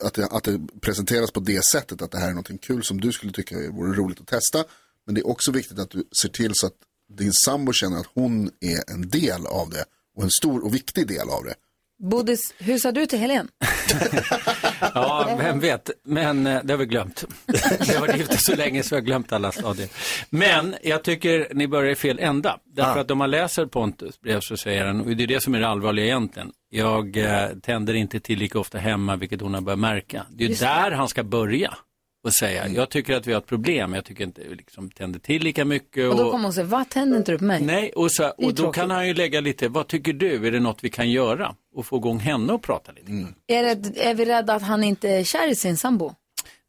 [0.01, 3.01] att, det, att det presenteras på det sättet, att det här är någonting kul som
[3.01, 4.65] du skulle tycka vore roligt att testa.
[5.07, 6.75] Men det är också viktigt att du ser till så att
[7.13, 9.85] din sambo känner att hon är en del av det
[10.17, 11.55] och en stor och viktig del av det.
[11.99, 13.49] Bodis, hur sa du till Helene?
[14.95, 15.91] Ja, vem vet.
[16.05, 17.25] Men eh, det har vi glömt.
[17.47, 19.89] Det har varit gifta så länge så jag har glömt alla stadier.
[20.31, 22.59] Men jag tycker ni börjar i fel ända.
[22.65, 25.55] Därför att om man läser Pontus brev så säger han, och det är det som
[25.55, 29.61] är det allvarliga egentligen, jag eh, tänder inte till lika ofta hemma, vilket hon har
[29.61, 30.27] börjat märka.
[30.31, 30.61] Det är ju det.
[30.61, 31.75] där han ska börja
[32.25, 35.19] och säga, jag tycker att vi har ett problem, jag tycker inte vi liksom tänder
[35.21, 36.11] till lika mycket.
[36.11, 37.63] Och då kommer hon säga, vad tänder inte du på mig?
[37.63, 38.81] Nej, och, så, och då tråkigt.
[38.81, 41.55] kan han ju lägga lite, vad tycker du, är det något vi kan göra?
[41.75, 43.13] Och få igång henne att prata lite.
[43.47, 46.13] Är, det, är vi rädda att han inte är kär i sin sambo?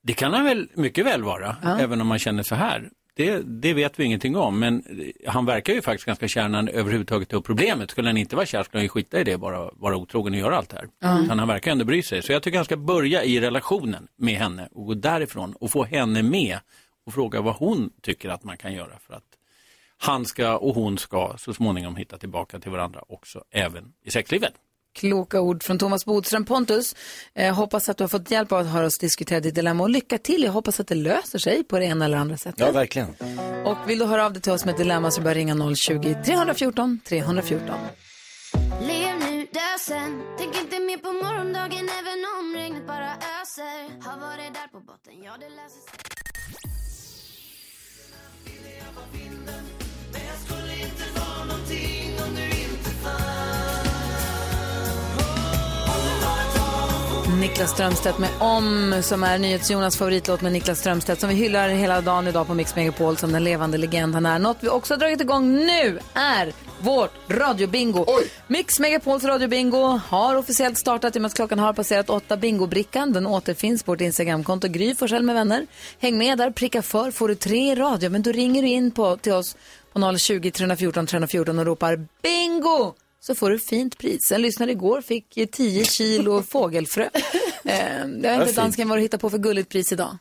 [0.03, 1.79] Det kan han väl mycket väl vara, Ja.
[1.79, 2.89] även om man känner så här.
[3.17, 4.83] Det, det vet vi ingenting om, men
[5.27, 7.91] han verkar ju faktiskt ganska kär när han överhuvudtaget upp problemet.
[7.91, 10.39] Skulle han inte vara kär skulle han ju skita i det, bara vara otrogen och
[10.39, 10.87] göra allt det här.
[10.99, 11.23] Ja.
[11.23, 12.21] Utan han verkar ändå bry sig.
[12.21, 15.83] Så jag tycker han ska börja i relationen med henne och gå därifrån och få
[15.83, 16.59] henne med
[17.05, 19.23] och fråga vad hon tycker att man kan göra för att
[19.97, 24.53] han ska och hon ska så småningom hitta tillbaka till varandra också, även i sexlivet.
[24.95, 26.45] Kloka ord från Thomas Bodström.
[26.45, 26.95] Pontus,
[27.33, 29.89] eh, hoppas att du har fått hjälp av att höra oss diskutera ditt dilemma och
[29.89, 30.43] lycka till.
[30.43, 32.59] Jag hoppas att det löser sig på det ena eller andra sättet.
[32.59, 33.15] Ja, verkligen.
[33.65, 36.99] Och vill du höra av dig till oss med ett dilemma så bör ringa 020-314
[37.07, 37.75] 314.
[38.81, 44.19] Lev nu, dö sen Tänk inte mer på morgondagen även om regnet bara öser Har
[44.19, 46.15] varit där på botten, ja det löser sig
[57.39, 62.01] Niklas Strömstedt med Om som är NyhetsJonas favoritlåt med Niklas Strömstedt som vi hyllar hela
[62.01, 64.39] dagen idag på Mix Megapol som den levande legend han är.
[64.39, 68.05] Något vi också har dragit igång nu är vårt radiobingo.
[68.47, 73.13] Mix Megapols radiobingo har officiellt startat i och med att klockan har passerat åtta bingobrickan.
[73.13, 75.67] Den återfinns på vårt Instagramkonto Gry Forssell med vänner.
[75.99, 78.09] Häng med där, pricka för får du tre i radio.
[78.09, 79.55] Men då ringer du in på, till oss
[79.93, 82.93] på 020 314 314 och ropar bingo!
[83.27, 84.31] Så får du fint pris.
[84.31, 87.09] En lyssnare igår fick ju 10 kilo fågelfrö.
[87.63, 90.17] Eh, jag vet inte dansken vad du hittar på för gulligt pris idag.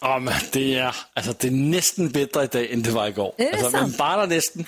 [0.00, 3.34] Ja, men det är, alltså, det är nästan bättre idag än det var igår.
[3.36, 3.82] Är det alltså, sant?
[3.82, 4.64] men bara nästan.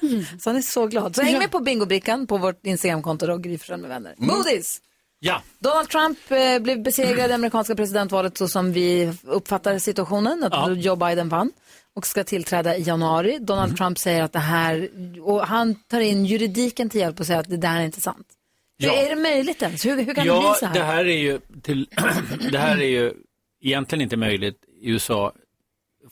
[0.40, 1.16] Så han är så glad.
[1.16, 4.14] Så häng med på bingobrickan på vårt Instagramkonto då, Gry med vänner.
[4.18, 4.80] Bodis!
[5.20, 5.42] Ja.
[5.58, 10.70] Donald Trump eh, blev besegrad i amerikanska presidentvalet så som vi uppfattar situationen, att Ja.
[10.70, 11.52] Joe Biden vann
[11.94, 13.38] och ska tillträda i januari.
[13.40, 14.88] Donald Trump säger att det här,
[15.22, 18.26] och han tar in juridiken till hjälp och säger att det där är inte sant.
[18.76, 18.90] Ja.
[18.90, 19.86] Hur är det möjligt ens?
[19.86, 20.74] Hur, hur kan det bli ja, så här?
[20.74, 21.88] det här är ju till,
[22.52, 23.12] det här är ju
[23.62, 25.32] egentligen inte möjligt i USA,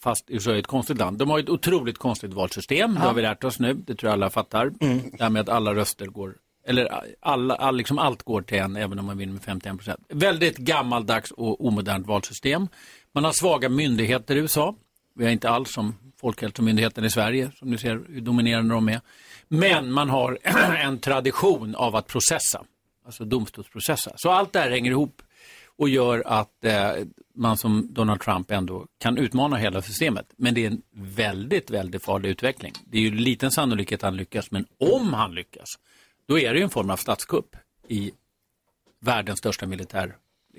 [0.00, 1.18] fast USA är ett konstigt land.
[1.18, 3.06] De har ett otroligt konstigt valsystem, det Ja.
[3.06, 4.72] har vi lärt oss nu, det tror jag alla fattar.
[5.16, 6.34] Det här med att alla röster går,
[6.66, 10.00] eller alla, all, liksom allt går till en, även om man vinner med 51 procent.
[10.08, 12.68] Väldigt gammaldags och omodernt valsystem.
[13.12, 14.74] Man har svaga myndigheter i USA.
[15.16, 19.00] Vi har inte alls som Folkhälsomyndigheten i Sverige, som ni ser hur dominerande de är.
[19.48, 20.38] Men man har
[20.84, 22.64] en tradition av att processa,
[23.06, 24.12] alltså domstolsprocessa.
[24.16, 25.22] Så allt det här hänger ihop
[25.78, 26.92] och gör att eh,
[27.34, 30.32] man som Donald Trump ändå kan utmana hela systemet.
[30.36, 32.72] Men det är en väldigt, väldigt farlig utveckling.
[32.84, 35.68] Det är ju liten sannolikhet att han lyckas, men om han lyckas,
[36.26, 37.56] då är det ju en form av statskupp
[37.88, 38.12] i
[39.00, 40.16] världens största militär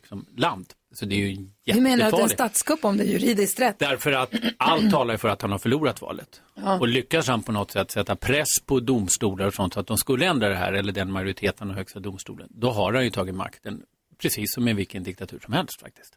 [0.07, 0.73] liksom, land.
[0.93, 2.33] Så det är ju menar du att det är en jättefarligt.
[2.33, 3.79] statskupp om det är juridiskt rätt?
[3.79, 6.41] Därför att allt talar för att han har förlorat valet.
[6.55, 6.79] Ja.
[6.79, 9.97] Och lyckas han på något sätt sätta press på domstolar och sånt så att de
[9.97, 13.35] skulle ändra det här, eller den majoriteten av högsta domstolen, då har han ju tagit
[13.35, 13.81] makten,
[14.21, 16.13] precis som i vilken diktatur som helst faktiskt.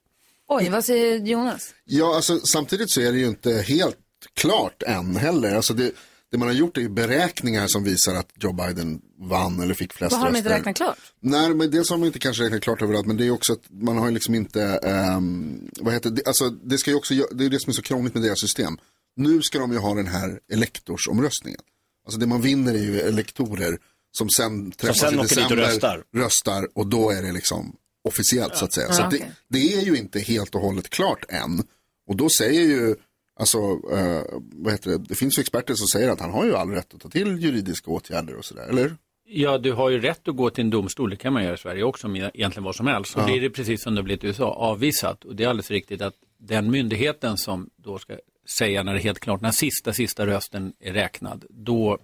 [0.48, 1.74] Oj, vad säger Jonas?
[1.84, 3.98] Ja, alltså samtidigt så är det ju inte helt
[4.34, 5.56] klart än heller.
[5.56, 5.92] Alltså det,
[6.30, 9.92] det man har gjort är ju beräkningar som visar att Joe Biden vann eller fick
[9.92, 10.58] flest Vad har de inte röster.
[10.58, 10.98] räknat klart?
[11.20, 13.62] Nej, men dels har man inte kanske räknat klart överallt, men det är också att
[13.70, 17.44] man har ju liksom inte, ehm, vad heter det, alltså det ska ju också, det
[17.44, 18.78] är det som är så krångligt med deras system.
[19.16, 21.60] Nu ska de ju ha den här elektorsomröstningen.
[22.06, 23.78] Alltså det man vinner är ju elektorer
[24.12, 26.02] som sen träffas sen i dit och december, röstar.
[26.16, 27.76] röstar och då är det liksom
[28.08, 28.86] officiellt så att säga.
[28.88, 29.30] Ja, så okej.
[29.48, 31.62] det, det är ju inte helt och hållet klart än.
[32.08, 32.94] Och då säger ju,
[33.40, 33.58] alltså,
[33.92, 34.22] eh,
[34.52, 36.94] vad heter det, det finns ju experter som säger att han har ju all rätt
[36.94, 38.96] att ta till juridiska åtgärder och sådär, eller?
[39.32, 41.58] Ja, du har ju rätt att gå till en domstol, det kan man göra i
[41.58, 43.12] Sverige också med egentligen vad som helst.
[43.12, 43.24] Så Ja.
[43.24, 45.24] blir det precis som det blivit i USA, avvisat.
[45.24, 48.14] Och det är alldeles riktigt att den myndigheten som då ska
[48.58, 51.98] säga när det är helt klart, när sista, sista rösten är räknad, då,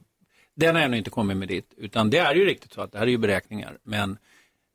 [0.57, 1.75] den har ännu inte kommit med dit.
[1.77, 4.18] Utan det är ju riktigt så att det här är ju beräkningar, men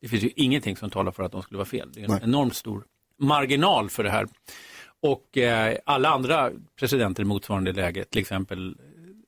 [0.00, 1.90] det finns ju ingenting som talar för att de skulle vara fel.
[1.94, 2.20] Det är en Nej.
[2.22, 2.84] enormt stor
[3.18, 4.26] marginal för det här.
[5.02, 8.76] Och eh, alla andra presidenter i motsvarande läge, till exempel,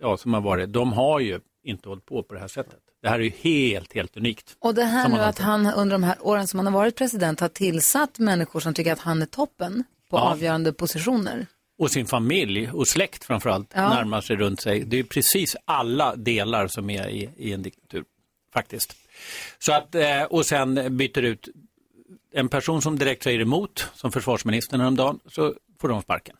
[0.01, 2.79] ja, som har varit, de har ju inte hållit på på det här sättet.
[3.03, 4.57] Det här är ju helt, helt unikt.
[4.59, 7.41] Och det här nu att han under de här åren som han har varit president
[7.41, 10.21] har tillsatt människor som tycker att han är toppen på Ja.
[10.21, 11.47] avgörande positioner.
[11.79, 13.89] Och sin familj och släkt framförallt Ja.
[13.95, 14.81] närmar sig runt sig.
[14.85, 18.05] Det är precis alla delar som är i, i en diktatur,
[18.53, 18.97] faktiskt.
[19.59, 21.49] Så att, eh, och sen byter ut
[22.33, 26.37] en person som direkt säger emot, som försvarsministern häromdagen, så får de sparken.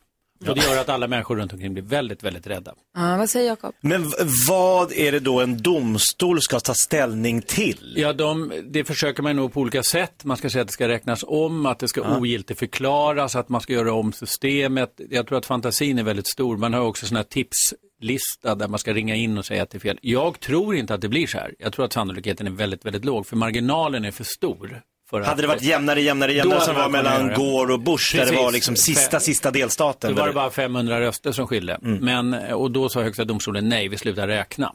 [0.47, 2.73] Och det gör att alla människor runt omkring blir väldigt, väldigt rädda.
[2.97, 3.73] Ja, vad säger Jakob?
[3.81, 4.11] Men
[4.49, 7.93] vad är det då en domstol ska ta ställning till?
[7.97, 10.23] Ja, de, det försöker man nog på olika sätt.
[10.23, 12.17] Man ska säga att det ska räknas om, att det ska Ja.
[12.17, 15.01] ogiltigförklaras, att man ska göra om systemet.
[15.09, 16.57] Jag tror att fantasin är väldigt stor.
[16.57, 19.77] Man har också sådana här tipslista där man ska ringa in och säga att det
[19.77, 19.99] är fel.
[20.01, 21.53] Jag tror inte att det blir så här.
[21.59, 24.81] Jag tror att sannolikheten är väldigt, väldigt låg, för marginalen är för stor.
[25.11, 27.33] Hade det varit jämnare, jämnare, jämnare som var mellan.
[27.33, 28.43] Gore och Bush, där det Precis.
[28.43, 30.15] var liksom sista, sista delstaten.
[30.15, 31.79] Då var det bara 500 röster som skilde.
[31.83, 32.05] Mm.
[32.05, 34.73] Men, och då sa högsta domstolen nej, vi slutar räkna.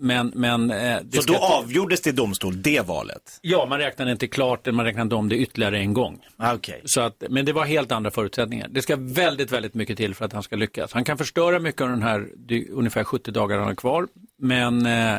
[0.00, 3.38] Men, men, eh, Så då avgjordes det i domstol, det valet?
[3.42, 6.18] Ja, man räknade inte klart det, man räknade om det ytterligare en gång.
[6.36, 6.80] Ah, Okay.
[6.84, 8.68] Så att, men det var helt andra förutsättningar.
[8.70, 10.92] Det ska väldigt, väldigt mycket till för att han ska lyckas.
[10.92, 12.28] Han kan förstöra mycket av den här,
[12.70, 14.08] ungefär 70 dagar han har kvar.
[14.42, 15.14] Men eh,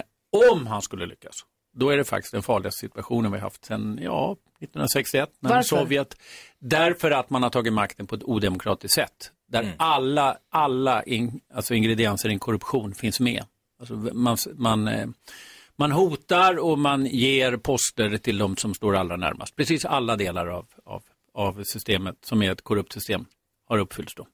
[0.52, 1.44] om han skulle lyckas,
[1.78, 5.64] då är det faktiskt den farligaste situationen vi har haft sedan, ja, 1961, när Varför?
[5.64, 6.16] Sovjet.
[6.60, 9.32] Därför att man har tagit makten på ett odemokratiskt sätt.
[9.52, 13.44] Där alla, alla in, alltså ingredienser i en korruption finns med.
[13.80, 15.08] Alltså man, man, eh,
[15.76, 19.56] man hotar och man ger poster till de som står allra närmast.
[19.56, 23.26] Precis alla delar av, av, av systemet som är ett korrupt system
[23.68, 24.28] har uppfyllts då.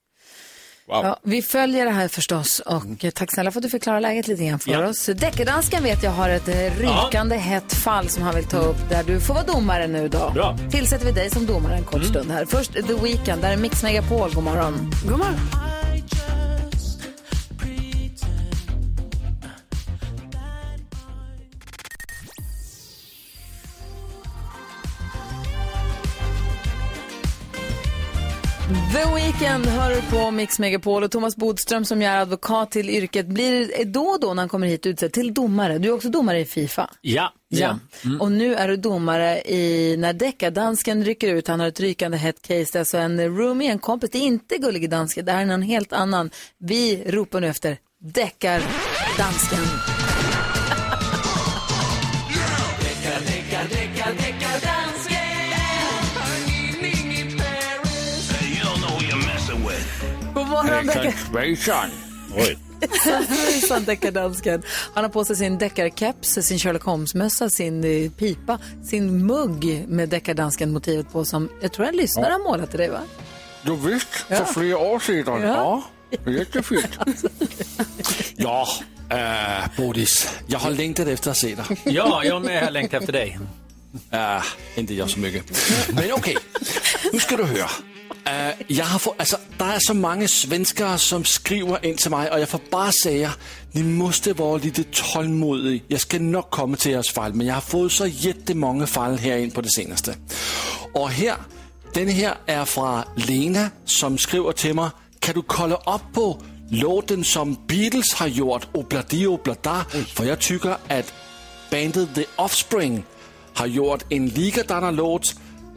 [0.88, 4.28] Ja, vi följer det här förstås och eh, tack snälla för att du förklarar läget
[4.28, 4.88] lite grann för Ja.
[4.88, 5.06] oss.
[5.06, 9.02] Deckardansken vet jag har ett eh, rykande hett fall som han vill ta upp där
[9.06, 10.30] du får vara domare nu då.
[10.34, 10.56] Bra.
[10.70, 12.08] Tillsätter vi dig som domare en kort Mm.
[12.08, 12.44] stund här.
[12.44, 14.34] Först The Weeknd, där är Mix Megapol.
[14.34, 14.92] God morgon.
[15.02, 15.38] God morgon.
[28.68, 33.84] The Weeknd hör på Mix Megapol och Thomas Bodström som är advokat till yrket blir
[33.84, 35.78] då och då när han kommer hit utsedd till domare.
[35.78, 36.90] Du är också domare i Fifa.
[37.00, 37.32] Ja.
[37.48, 37.78] Ja.
[38.04, 38.20] Mm.
[38.20, 41.48] Och nu är du domare i när deckardansken rycker ut.
[41.48, 42.54] Han har ett rykande hett case.
[42.54, 44.10] Det är alltså en roomie, en kompis.
[44.10, 45.24] Det är inte gullige dansken.
[45.24, 46.30] Det här är någon helt annan.
[46.58, 49.58] Vi ropar nu efter deckardansken.
[60.64, 61.90] Morgon, deckar...
[62.36, 62.58] Oj.
[63.28, 64.62] Hejsan deckardansken.
[64.94, 70.08] Han har på sig sin deckarkeps, sin Sherlock Holmes-mössa, sin eh, pipa, sin mugg med
[70.08, 73.00] deckardansken-motivet på som jag tror en lyssnare har målat till dig va?
[73.62, 74.36] Jo, visst, Ja.
[74.36, 75.42] för flera år sedan.
[75.42, 75.82] Ja.
[76.24, 76.98] Ja, jättefint.
[78.36, 78.68] ja,
[79.10, 81.64] äh, Bodis, jag har längtat efter att se dig.
[81.84, 83.38] Ja, jag med har längtat efter dig.
[84.10, 84.42] Äh,
[84.76, 85.52] inte jag så mycket.
[85.94, 86.36] Men okej,
[87.12, 87.70] nu ska du höra.
[88.28, 92.10] Øh, uh, jag har fått, alltså, det är så många svenskar som skriver in till
[92.10, 93.30] mig och jag får bara säga,
[93.72, 95.80] ni måste vara lite tålmodiga.
[95.88, 99.36] Jag ska nog komma till ers fall, men jag har fått så jättemånga fall här
[99.36, 100.14] in på det senaste.
[100.92, 101.34] Och här,
[101.94, 106.38] den här är från Lena som skriver till mig, kan du kolla upp på
[106.70, 109.84] låten som Beatles har gjort, Obladi Oblada,
[110.14, 111.12] för jag tycker att
[111.70, 113.04] bandet The Offspring
[113.54, 115.34] har gjort en likadan låt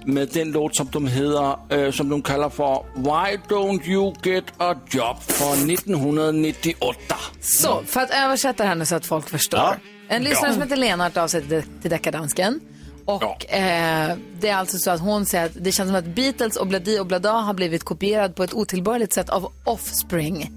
[0.08, 4.44] med den låt som de heter, øh, som de kallar för Why Don't You Get
[4.58, 7.16] A Job från 1998.
[7.42, 9.60] Så, för att översätta henne så att folk förstår.
[9.60, 9.76] Ja.
[10.10, 10.54] En lyssnare Ja.
[10.54, 11.42] som heter Lena har hört av sig
[11.82, 12.60] till, Deckardansken.
[13.06, 16.56] Och eh, det är alltså så att hon säger att det känns som att Beatles
[16.56, 20.52] och Bladi och Blada har blivit kopierad på ett otillbörligt sätt av Offspring.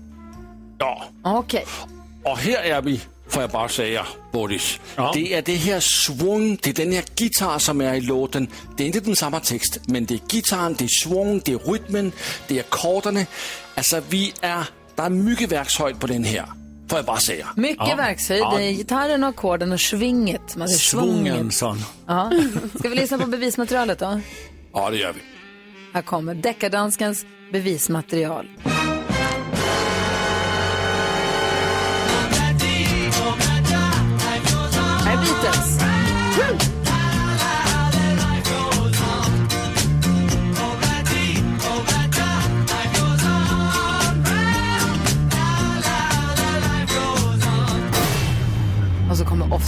[0.79, 1.03] Ja.
[1.25, 1.65] Okej.
[2.25, 3.01] Och här är vi,
[3.31, 4.81] får jag bara säga, Boris.
[5.15, 8.49] Det är det här svung, det är den här gitarr som är i låten.
[8.77, 11.73] Det är inte den samma text, men det är gitarren, det är svung, det är
[11.73, 12.13] rytmen,
[12.47, 13.27] det är ackorderna.
[13.75, 14.65] Alltså vi är,
[14.97, 16.47] det är mycket verkshöjd på den här,
[16.89, 17.49] får jag bara säga.
[17.57, 18.45] Mycket verkshöjd.
[18.57, 20.57] Det är gitarren och ackorden och svinget.
[20.57, 21.85] Man är Svungen, sa han.
[22.07, 22.33] Ja.
[22.79, 24.21] Ska vi lyssna på bevismaterialet då?
[24.73, 25.21] Ja, det gör vi.
[25.95, 28.47] Här kommer Deckardanskens bevismaterial.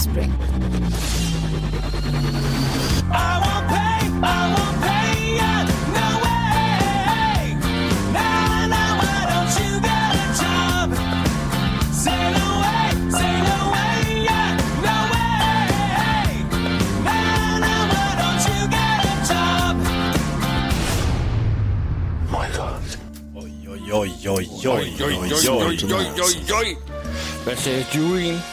[0.03, 0.31] offspring.
[3.11, 5.53] I won't pay, I won't pay ya,
[5.95, 7.55] no way.
[8.11, 10.87] Now, now, why don't you get a job?
[11.93, 12.87] Sail away,
[13.17, 14.51] sail away, yeah,
[14.83, 15.71] no way.
[17.07, 19.73] Now, now, why don't you get a job?
[22.29, 22.83] My God.
[23.37, 26.77] Oi, oi, oi, oi, oi, oi, oi, oi, oi, oi, oi, oi.
[27.43, 28.52] Hvad sagde Julie?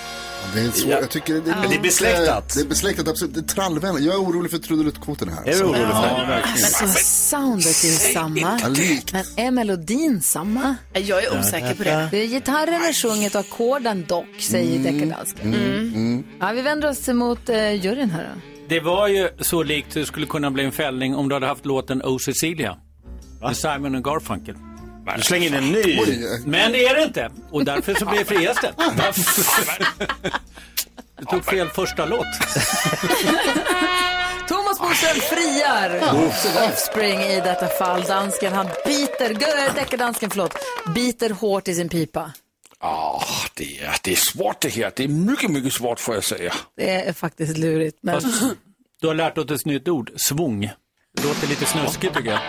[0.55, 0.91] Det är svårt.
[0.91, 2.55] Jag tycker det, det, är Men det är besläktat.
[2.55, 3.35] Det är besläktat, absolut.
[3.35, 4.07] Det är trallvänligt.
[4.07, 5.49] Jag är orolig för trudeluttkvoten här.
[5.49, 5.93] Är du orolig för det?
[5.93, 6.61] Ja, verkligen.
[6.61, 8.41] Men så soundet är ju samma.
[8.41, 8.69] Ja.
[9.13, 10.77] Men är melodin samma?
[10.93, 12.09] Jag är osäker på det.
[12.11, 14.99] Det är gitarren är sjunget och ackorden dock, säger mm.
[14.99, 15.55] deckardansken.
[15.55, 16.25] Mm.
[16.41, 18.41] Ja, vi vänder oss mot uh, juryn här då.
[18.69, 21.67] Det var ju så likt det skulle kunna bli en fällning om du hade haft
[21.67, 22.77] låten Oh Cecilia.
[23.41, 24.55] Med Simon och Garfunkel.
[25.17, 25.97] Du slänger in en ny.
[26.47, 27.31] Men det är det inte.
[27.51, 28.75] Och därför så blir det frias det.
[31.19, 32.27] Du tog fel första låt.
[34.49, 36.03] Thomas Bodström friar
[36.69, 38.03] Offspring i detta fall.
[38.03, 40.55] Dansken, han biter, gö- deckardansken, förlåt,
[40.95, 42.33] biter hårt i sin pipa.
[42.81, 44.93] Ja, det är, det är svårt det här.
[44.97, 46.55] Det är mycket, mycket svårt får jag säga.
[46.77, 47.99] Det är faktiskt lurigt.
[48.03, 48.21] Men...
[48.21, 48.43] Fast
[49.01, 50.71] du har lärt åt ett nytt ord, svung.
[51.17, 52.41] Det låter lite snuskigt tycker jag.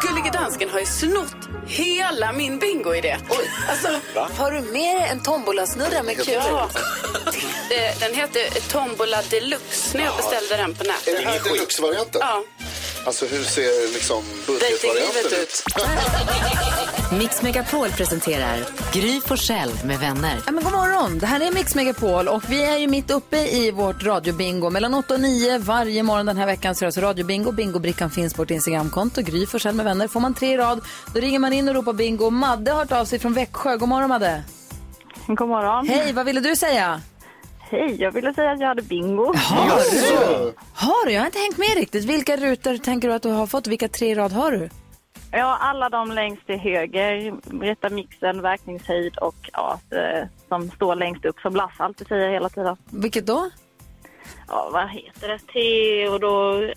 [0.00, 3.16] The Gullige dansken har ju snott hela min bingo-idé.
[3.68, 3.88] Alltså,
[4.42, 6.34] Har du med dig en tombolasnurra med kul?
[6.34, 6.68] Ja.
[7.68, 11.08] Det, den hette Tombola Deluxe när jag beställde den på nätet.
[11.26, 12.20] Är det deluxe-varianten?
[12.24, 12.42] Ja.
[13.06, 15.64] Alltså hur ser liksom budgetvarianten ut?
[17.18, 18.58] Mix Megapol presenterar
[18.92, 20.40] Gry Forssell med vänner.
[20.46, 23.36] Ja, men god morgon, det här är Mix Megapol och vi är ju mitt uppe
[23.36, 24.70] i vårt radiobingo.
[24.70, 27.52] Mellan 8 och 9 varje morgon den här veckan så är det alltså radiobingo.
[27.52, 30.08] Bingobrickan finns på vårt Instagramkonto, Gry Forssell med vänner.
[30.08, 30.80] Får man tre i rad,
[31.14, 32.30] då ringer man in och ropar bingo.
[32.30, 33.76] Madde har hört av sig från Växjö.
[33.76, 34.42] God morgon Madde.
[35.26, 35.88] God morgon.
[35.88, 37.00] Hej, vad ville du säga?
[37.72, 39.24] Hej, jag ville säga att jag hade bingo.
[39.24, 40.54] Har du?
[40.74, 41.12] Har du?
[41.12, 42.04] Jag har inte hängt med riktigt.
[42.04, 43.66] Vilka rutor tänker du att du har fått?
[43.66, 44.68] Vilka tre i rad har du?
[45.30, 51.24] Ja, alla de längst till höger, rätta mixen, verkningshöjd och ja, det, som står längst
[51.24, 52.76] upp som Lasse alltid säger hela tiden.
[52.90, 53.50] Vilket då?
[54.48, 55.38] Ja, vad heter det?
[55.52, 56.74] Theodor,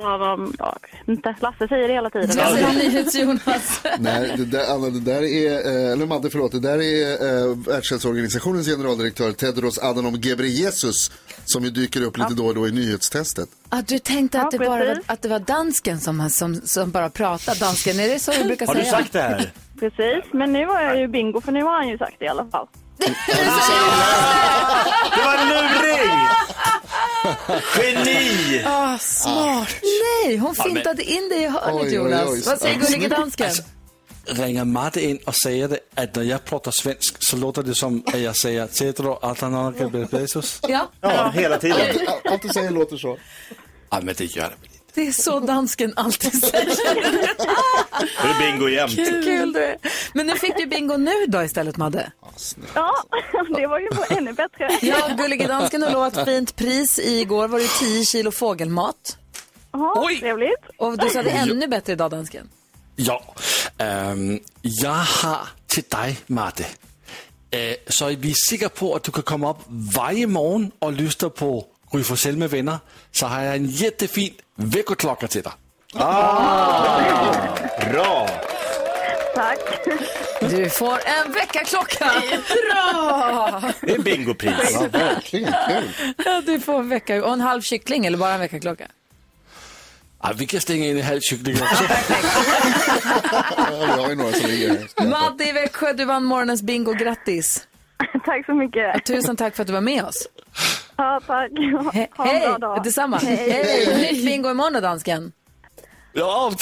[0.00, 1.34] Adam, ja, inte.
[1.40, 2.30] Lasse säger det hela tiden.
[2.36, 3.80] Vad säger NyhetsJonas?
[3.98, 5.52] Nej, det där, Anna, det där är,
[5.86, 11.10] eh, eller Madde, förlåt, det där är eh, Världshälsoorganisationens generaldirektör Tedros Adhanom Ghebreyesus
[11.44, 13.48] som ju dyker upp lite då och då i nyhetstestet.
[13.68, 16.90] Ah, du tänkte att, Ja, det bara var, att det var dansken som, som, som
[16.90, 17.58] bara pratade.
[17.60, 18.84] Dansken, är det så du brukar Har säga?
[18.84, 19.52] du sagt det här?
[19.80, 22.28] Precis, men nu har jag ju bingo för nu har han ju sagt det i
[22.28, 22.66] alla fall.
[22.98, 23.06] Det
[25.24, 26.10] var en luring!
[27.76, 28.62] Geni!
[28.66, 29.68] Ah, smart.
[29.82, 32.46] Nej, hon fintade in dig i hörnet Jonas.
[32.46, 33.46] Vad säger gullige dansken?
[33.46, 33.62] Alltså,
[34.26, 38.02] ringer Madde in och säger det, att när jag pratar svensk så låter det som
[38.06, 40.60] att jag säger Tedro Adhanom Ghebreyesus.
[40.68, 40.90] Ja.
[41.00, 42.08] Ja, hela tiden.
[42.24, 43.18] Allt, du säger låter så.
[43.90, 44.69] Ja, men det gör det.
[44.94, 46.66] Det är så dansken alltid säger.
[48.22, 48.96] Då är det bingo jämt.
[48.96, 49.76] Kul, kul du är.
[50.14, 52.12] Men nu fick du bingo nu då istället Madde.
[52.74, 53.04] Ja,
[53.56, 54.78] det var ju ännu bättre.
[54.82, 56.98] Ja, gullige dansken har lovat fint pris.
[56.98, 59.18] Igår var det 10 kilo fågelmat.
[59.72, 60.64] Ja, trevligt.
[60.76, 62.48] Och du sa det ännu bättre idag dansken.
[62.96, 63.34] Ja,
[63.78, 66.64] øhm, jag har till dig, Marte.
[67.52, 71.30] Øh, så är vi säkra på att du kan komma upp varje morgon och lyssna
[71.30, 72.78] på Gry Forssell med vänner,
[73.12, 75.52] så har jag en jättefin veckoklocka till dig.
[75.94, 77.00] Ah,
[77.92, 78.28] bra!
[79.34, 79.58] Tack.
[80.40, 82.12] Du får en väckarklocka.
[82.70, 83.62] Bra!
[83.80, 84.70] Det är bingopris.
[84.72, 85.54] Ja, verkligen.
[85.68, 86.14] Kul.
[86.24, 88.86] Ja, du får en vecka och en halv kyckling eller bara en väckarklocka.
[90.18, 91.84] Ah, vi kan stänga in en halv kyckling också.
[93.56, 93.66] Ja,
[93.96, 95.06] vi har några som ligger.
[95.06, 96.92] Madde i Växjö, du vann morgonens bingo.
[96.92, 97.66] Grattis!
[98.24, 99.04] Tack så mycket.
[99.06, 100.26] Tusen tack för att du var med oss.
[101.00, 101.50] Ja, tack.
[101.92, 102.48] He- Ha en Hej!
[102.48, 102.84] bra dag.
[102.84, 103.16] Detsamma.
[103.18, 104.12] Hej.
[104.12, 105.32] Nytt bingo imorgon dansken.
[106.12, 106.52] Ja,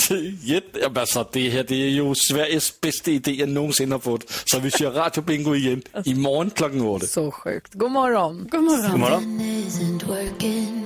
[0.43, 0.78] jätte...
[0.80, 4.24] Jamen, alltså, det här det är ju Sveriges bästa idé jag någonsin har fått.
[4.45, 7.07] Så vi kör radiobingo igen imorgon klockan åtta.
[7.07, 7.74] Så sjukt.
[7.74, 8.49] God morgon.
[8.51, 8.91] God morgon.
[8.91, 9.41] God morgon.
[9.41, 10.84] isn't working.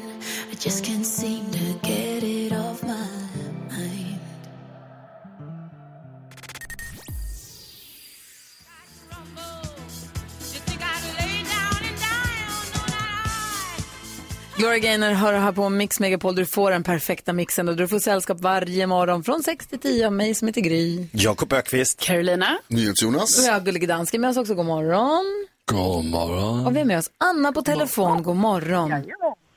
[14.56, 16.34] Gloria Gaynor hör här på Mix Megapol.
[16.34, 20.06] Du får den perfekta mixen och du får sällskap varje morgon från 6 till 10
[20.06, 21.06] av mig som heter Gry.
[21.12, 22.00] Jakob Ökvist.
[22.00, 22.58] Carolina.
[22.68, 23.46] Och NyhetsJonas.
[23.46, 24.54] jag Gullige Dansken med oss också.
[24.54, 25.46] God morgon.
[25.64, 26.66] God morgon.
[26.66, 28.22] Och vi har med oss Anna på telefon.
[28.22, 28.92] God morgon.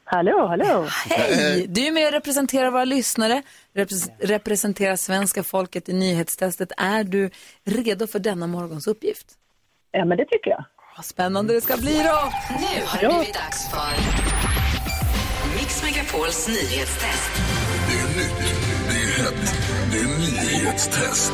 [0.07, 0.87] Hallå, hallå.
[1.09, 1.65] Hej!
[1.69, 3.41] Du är med och representerar våra lyssnare,
[3.75, 6.71] repres- representerar svenska folket i nyhetstestet.
[6.77, 7.29] Är du
[7.65, 9.25] redo för denna morgons uppgift?
[9.91, 10.65] Ja, men det tycker jag.
[10.97, 12.31] Vad spännande det ska bli då!
[12.59, 14.44] Nu har det blivit dags för
[15.65, 17.31] Mix Megapols nyhetstest.
[17.87, 18.55] Det är nytt,
[18.89, 19.55] det är hett,
[19.91, 21.31] det är nyhetstest.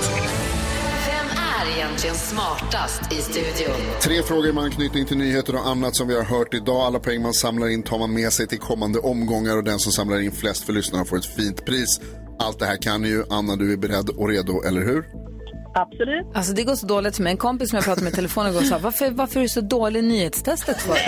[1.07, 3.75] Vem är egentligen smartast i studion?
[4.01, 6.82] Tre frågor med anknytning till nyheter och annat som vi har hört idag.
[6.82, 9.91] Alla poäng man samlar in tar man med sig till kommande omgångar och den som
[9.91, 11.99] samlar in flest för lyssnarna får ett fint pris.
[12.39, 13.23] Allt det här kan ju.
[13.29, 15.30] Anna, du är beredd och redo, eller hur?
[15.74, 16.28] Absolut.
[16.34, 17.32] Alltså det går så dåligt för mig.
[17.32, 19.61] En kompis som jag pratade med i telefon igår sa, varför, varför är du så
[19.61, 20.95] dålig i nyhetstestet för?
[20.95, 21.05] Jag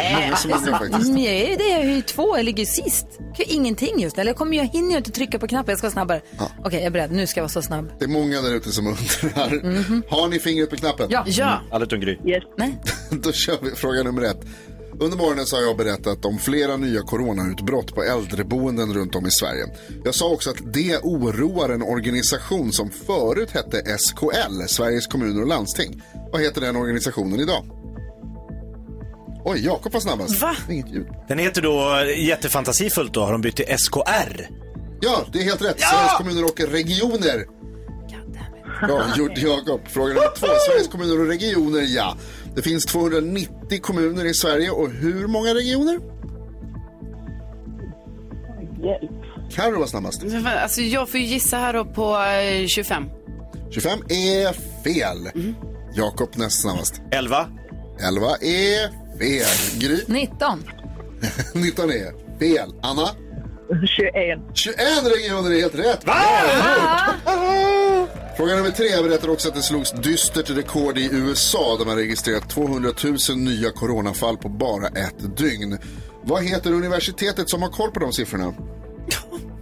[1.27, 3.07] är ju det, jag är ju två, jag ligger ju sist.
[3.19, 4.17] Jag kan ingenting just.
[4.17, 6.21] Eller jag, kommer, jag hinner ju inte trycka på knappen, jag ska vara snabbare.
[6.59, 7.91] Okej, jag är beredd, nu ska jag vara så snabb.
[7.99, 9.63] Det är många där ute som undrar.
[9.63, 10.03] Mhm.
[10.09, 11.07] Har ni fingret på knappen?
[11.09, 11.23] Ja.
[11.27, 11.59] Ja.
[11.71, 12.17] Alla utom Gry.
[12.25, 12.43] Yes.
[12.57, 12.77] Nej.
[13.11, 14.41] Då kör vi fråga nummer ett.
[14.99, 19.31] Under morgonen så har jag berättat om flera nya coronautbrott på äldreboenden runt om i
[19.31, 19.65] Sverige.
[20.03, 25.47] Jag sa också att det oroar en organisation som förut hette SKL, Sveriges kommuner och
[25.47, 26.03] landsting.
[26.31, 27.65] Vad heter den organisationen idag?
[29.45, 30.41] Oj, Jakob var snabbast.
[30.41, 30.55] Va?
[30.69, 31.07] Inget ljud.
[31.27, 34.47] Den heter då jättefantasifullt då, har de bytt till SKR.
[35.01, 35.79] Ja, det är helt rätt.
[35.79, 37.45] Sveriges kommuner och regioner.
[38.87, 39.87] Bra gjort Jakob.
[39.87, 40.47] Fråga nummer två.
[40.67, 42.17] Sveriges kommuner och regioner, ja.
[42.55, 45.99] Det finns 290 kommuner i Sverige och hur många regioner?
[48.83, 49.11] Hjälp.
[49.51, 50.23] Carro var snabbast.
[50.45, 53.03] Alltså, jag får ju gissa här då på eh, 25.
[53.71, 55.29] 25 är fel.
[55.95, 57.01] Jakob näst snabbast.
[57.11, 57.49] 11.
[58.07, 58.87] 11 är
[59.17, 59.79] fel.
[59.81, 60.03] Gry.
[60.07, 60.63] 19.
[61.53, 62.73] 19 är fel.
[62.81, 63.09] Anna.
[63.69, 64.39] 21.
[64.53, 66.07] 21 regioner är helt rätt.
[66.07, 66.13] Va?
[68.37, 69.03] Fråga nummer tre.
[69.03, 72.89] Berättar också att det slogs dystert rekord i USA där man registrerat 200
[73.29, 75.77] 000 nya coronafall på bara ett dygn.
[76.23, 78.53] Vad heter universitetet som har koll på de siffrorna?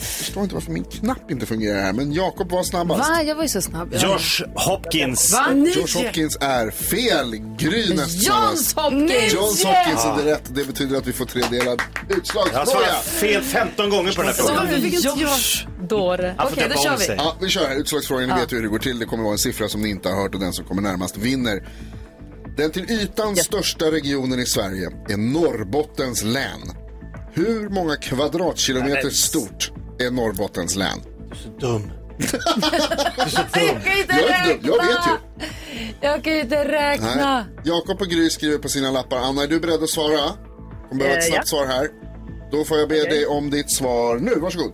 [0.00, 3.10] Förstår inte varför min knapp inte fungerar här, men Jakob var snabbast.
[3.10, 3.22] Va?
[3.22, 3.94] Jag var ju så snabb.
[3.94, 5.32] Josh Hopkins.
[5.32, 5.46] Va?
[5.76, 7.36] Josh Hopkins är fel.
[7.58, 8.74] Gry näst Johns.
[8.74, 9.32] Hopkins!
[9.34, 10.42] Johns Hopkins är det rätt.
[10.54, 11.82] Det betyder att vi får tredelad
[12.34, 14.66] Jag har svarat fel 15 gånger på den här Så frågan.
[14.66, 15.88] varför fick inte jag...
[15.88, 16.34] Dåre.
[16.38, 17.14] Okej, då kör vi.
[17.16, 17.76] Ja, vi kör här.
[17.76, 18.98] Utslagsfrågan, ni vet ju hur det går till.
[18.98, 21.16] Det kommer vara en siffra som ni inte har hört och den som kommer närmast
[21.16, 21.68] vinner.
[22.56, 26.60] Den till ytan största regionen i Sverige är Norrbottens län.
[27.32, 30.98] Hur många kvadratkilometer stort är Norrbottens län?
[31.60, 31.90] Dum.
[33.32, 33.62] Jag kan
[33.94, 35.46] ju inte Jag är inte dum, jag vet ju.
[36.00, 37.14] Jag kan ju inte räkna.
[37.14, 37.44] Nej.
[37.64, 39.16] Jakob och Gry skriver på sina lappar.
[39.16, 40.18] Anna, är du beredd att svara?
[40.88, 41.88] Kommer behöva ett Eh, snabbt svar här.
[42.50, 44.34] Då får jag be dig om ditt svar nu.
[44.34, 44.72] Varsågod.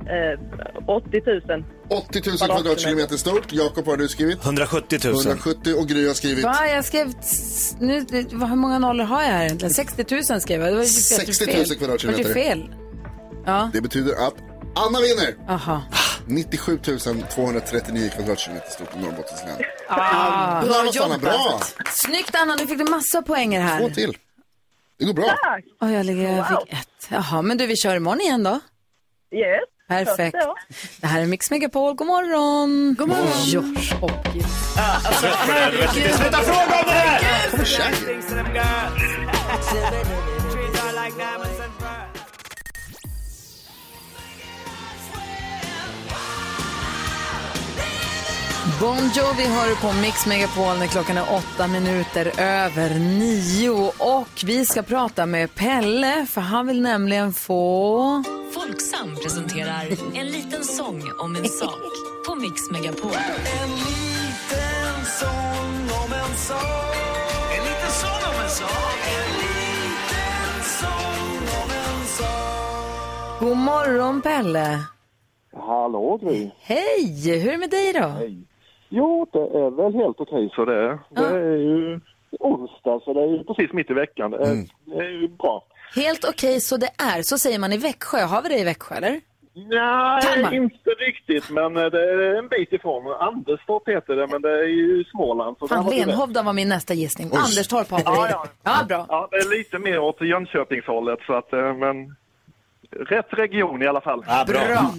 [0.00, 1.64] Eh, 80 000.
[1.88, 3.52] 80 000 kvadratkilometer stort.
[3.52, 4.44] Jakob, vad har du skrivit?
[4.44, 5.14] 170 000.
[5.14, 6.56] 170 och Gry har skrivit Va?
[6.74, 7.12] Jag skrev...
[7.78, 9.74] Nu, det- hur många nollor har jag här egentligen?
[9.74, 10.70] 60 000 skrev jag.
[10.72, 11.62] Det var ju 60 000 fel.
[11.62, 12.28] Det var kvadratkilometer.
[12.28, 12.74] ju fel.
[13.46, 13.70] Ja.
[13.72, 14.34] Det betyder att
[14.74, 15.34] Anna vinner.
[15.48, 15.82] Aha.
[16.26, 16.78] 97
[17.34, 19.58] 239 kvadratkilometer stort i Norrbottens län.
[19.88, 21.60] Ah, Bra Anna, bra!
[21.92, 23.80] Snyggt Anna, du fick du massa poänger här.
[23.80, 24.16] Två till.
[24.98, 25.36] Det går bra.
[25.80, 26.88] Och jag, ligger, jag fick ett.
[27.08, 28.60] Jaha, men du, vi kör imorgon igen då.
[29.34, 29.60] Yes.
[29.88, 30.36] Perfekt.
[31.00, 31.94] Det här är Mix Megapol.
[31.94, 32.94] God morgon.
[32.98, 33.44] God morgon.
[33.44, 34.74] Josh Hopkins.
[36.16, 37.20] Sluta fråga om det här!
[48.80, 53.92] Bon Jovi hör du på Mix Megapol när klockan är åtta minuter över nio.
[53.98, 58.24] Och vi ska prata med Pelle, för han vill nämligen få...
[58.54, 61.92] Folksam presenterar En liten sång om en sak
[62.26, 63.10] på Mix Megapol.
[63.62, 66.96] En liten sång om en sak.
[67.58, 68.98] En liten sång om en sak.
[69.06, 73.40] En liten sång om en sak.
[73.40, 74.84] God morgon, Pelle.
[75.56, 76.50] Hallå Gry.
[76.60, 77.38] Hej!
[77.40, 78.12] Hur är det med dig då?
[78.92, 80.98] Jo, det är väl helt okej så det är.
[81.08, 82.00] Det är ju
[82.40, 84.30] onsdag så det är ju precis mitt i veckan.
[84.30, 85.64] Det är, det är ju bra.
[85.94, 87.22] Helt okej så det är.
[87.22, 88.18] Så säger man i Växjö.
[88.18, 89.20] Har vi det i Växjö, eller?
[89.54, 90.54] Nej, Kalmar.
[90.54, 93.16] inte riktigt men eh, det är en bit ifrån.
[93.20, 95.56] Anderstorp heter det men det är ju Småland.
[95.58, 95.90] Så Fan.
[95.90, 97.26] Lenhovda var min nästa gissning.
[97.26, 98.04] Anderstorp har vi.
[98.06, 98.46] Ja, ja.
[98.62, 99.06] ja, bra.
[99.08, 102.16] Ja, det är lite mer åt Jönköpingshållet så att, eh, men
[102.96, 104.24] rätt region i alla fall.
[104.46, 104.94] bra.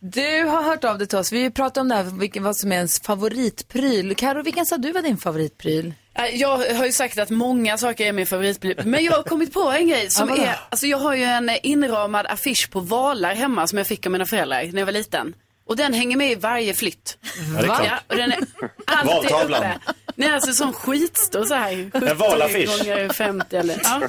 [0.00, 1.32] Du har hört av dig till oss.
[1.32, 4.14] Vi pratade om det här, vilken, vad som är ens favoritpryl.
[4.14, 5.94] Karo, vilken sa du var din favoritpryl?
[6.32, 9.60] Jag har ju sagt att många saker är min favoritpryl, men jag har kommit på
[9.70, 13.66] en grej som Ja, är, alltså jag har ju en inramad affisch på valar hemma
[13.66, 15.34] som jag fick av mina föräldrar när jag var liten.
[15.68, 17.18] Och den hänger med i varje flytt.
[17.22, 17.82] Ja, det är klart.
[17.86, 18.38] Ja, och den är
[18.86, 19.60] alltid Valtavlan.
[19.60, 19.78] uppe.
[20.14, 21.90] Nej, alltså som skitstor så här.
[22.00, 22.78] 70 valaffisch.
[22.84, 23.80] gånger 50 eller.
[23.84, 24.00] Ja.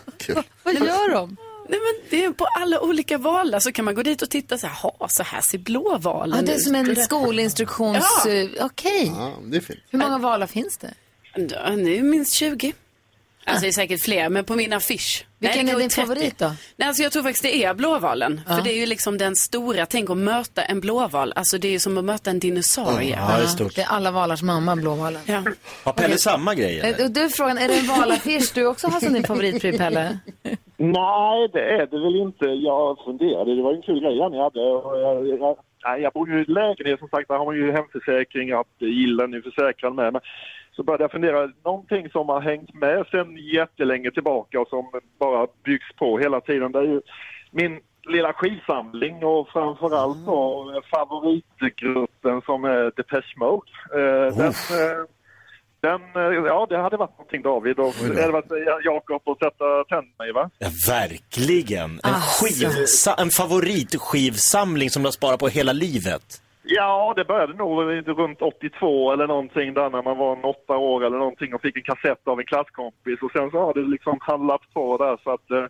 [0.63, 1.37] Vad gör de?
[1.69, 4.57] Nej, men det är på alla olika valar så kan man gå dit och titta
[4.57, 8.05] så här, ha så här ser blåvalen Ja, det är ut." som en det- skolinstruktions...
[8.25, 8.65] Ja.
[8.65, 9.11] Okej.
[9.43, 9.79] det är fint.
[9.89, 10.93] Hur många valar finns det?
[11.35, 12.73] Ja, det är minst 20.
[13.45, 15.25] Alltså det är säkert fler, men på min affisch.
[15.39, 16.01] Vilken Nej, det är din 30.
[16.07, 16.51] favorit då?
[16.77, 18.41] Nej, alltså jag tror faktiskt det är blåvalen.
[18.47, 18.55] Ja.
[18.55, 21.33] För det är ju liksom den stora, tänk att möta en blåval.
[21.35, 23.17] Alltså det är ju som att möta en dinosaurie.
[23.29, 23.75] Ja, det är stort.
[23.75, 25.21] Det är alla valars mamma, blåvalen.
[25.25, 25.43] Ja.
[25.83, 26.99] Har Pelle samma grej eller?
[26.99, 29.77] Eh, Och du är frågan, är det en valaffisch du också har som din favoritpryl,
[29.77, 30.19] Pelle?
[30.77, 32.45] Nej, det är det väl inte.
[32.45, 34.59] Jag funderade, det var en kul grej ni hade.
[34.59, 38.51] Jag, jag, nej, jag bor ju i lägenhet som sagt, där har man ju hemförsäkring,
[38.51, 40.13] att gillen är försäkrad med.
[40.13, 40.21] Men
[40.71, 45.47] så började jag fundera, någonting som har hängt med sedan jättelänge tillbaka och som bara
[45.63, 46.71] byggs på hela tiden.
[46.71, 47.01] Det är ju
[47.51, 53.71] min lilla skivsamling och framförallt då favoritgruppen som är Depeche Mode.
[53.93, 55.05] Eh, den, eh,
[55.81, 60.31] den, eh, ja, det hade varit någonting David och eh, Jakob att sätta tänderna i
[60.31, 60.49] va?
[60.59, 61.83] Ja, verkligen.
[61.91, 62.45] En, Alltså.
[62.45, 66.41] skivsa- en favoritskivsamling som du har sparat på hela livet.
[66.69, 67.81] Ja, det började nog
[68.19, 71.75] runt 82 eller någonting där när man var en åtta år eller någonting och fick
[71.77, 75.31] en kassett av en klasskompis och sen så har det liksom handlat på där så
[75.33, 75.65] att eh,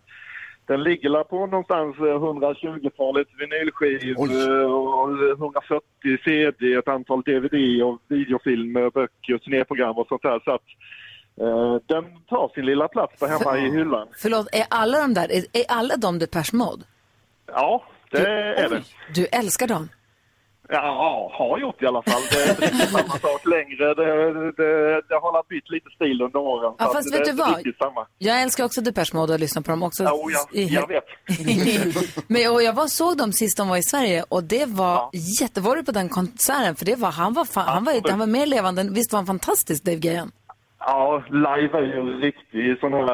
[0.68, 5.82] den ligger på någonstans eh, 120-talet vinylskivor eh, och 140
[6.24, 10.68] CD, ett antal DVD och videofilmer, böcker, turnéprogram och sånt där så att
[11.40, 14.08] eh, den tar sin lilla plats där hemma i hyllan.
[14.16, 16.84] Förlåt, är alla de där, är, är alla de Depeche Mode?
[17.46, 18.82] Ja, det är det.
[19.14, 19.88] Du älskar dem?
[20.70, 22.22] Ja, har gjort i alla fall.
[22.30, 23.94] Det är inte samma sak längre.
[23.94, 26.74] Det, det, det har bytt lite stil under åren.
[26.78, 27.62] Ja, fast vet du vad?
[27.78, 28.06] samma.
[28.18, 30.04] Jag älskar också Depeche Mode och lyssnar på dem också.
[30.04, 31.04] Jo, jag, jag vet.
[32.28, 35.10] Men och jag var, såg dem sist de var i Sverige och det var
[35.40, 35.60] jätte...
[35.60, 36.76] Var du på den konserten?
[36.76, 38.88] För det var, han, var fan, han, var, han var mer levande.
[38.90, 40.32] Visst var han fantastisk, Dave Gahan?
[40.78, 43.08] Ja, live är ju en riktig sån här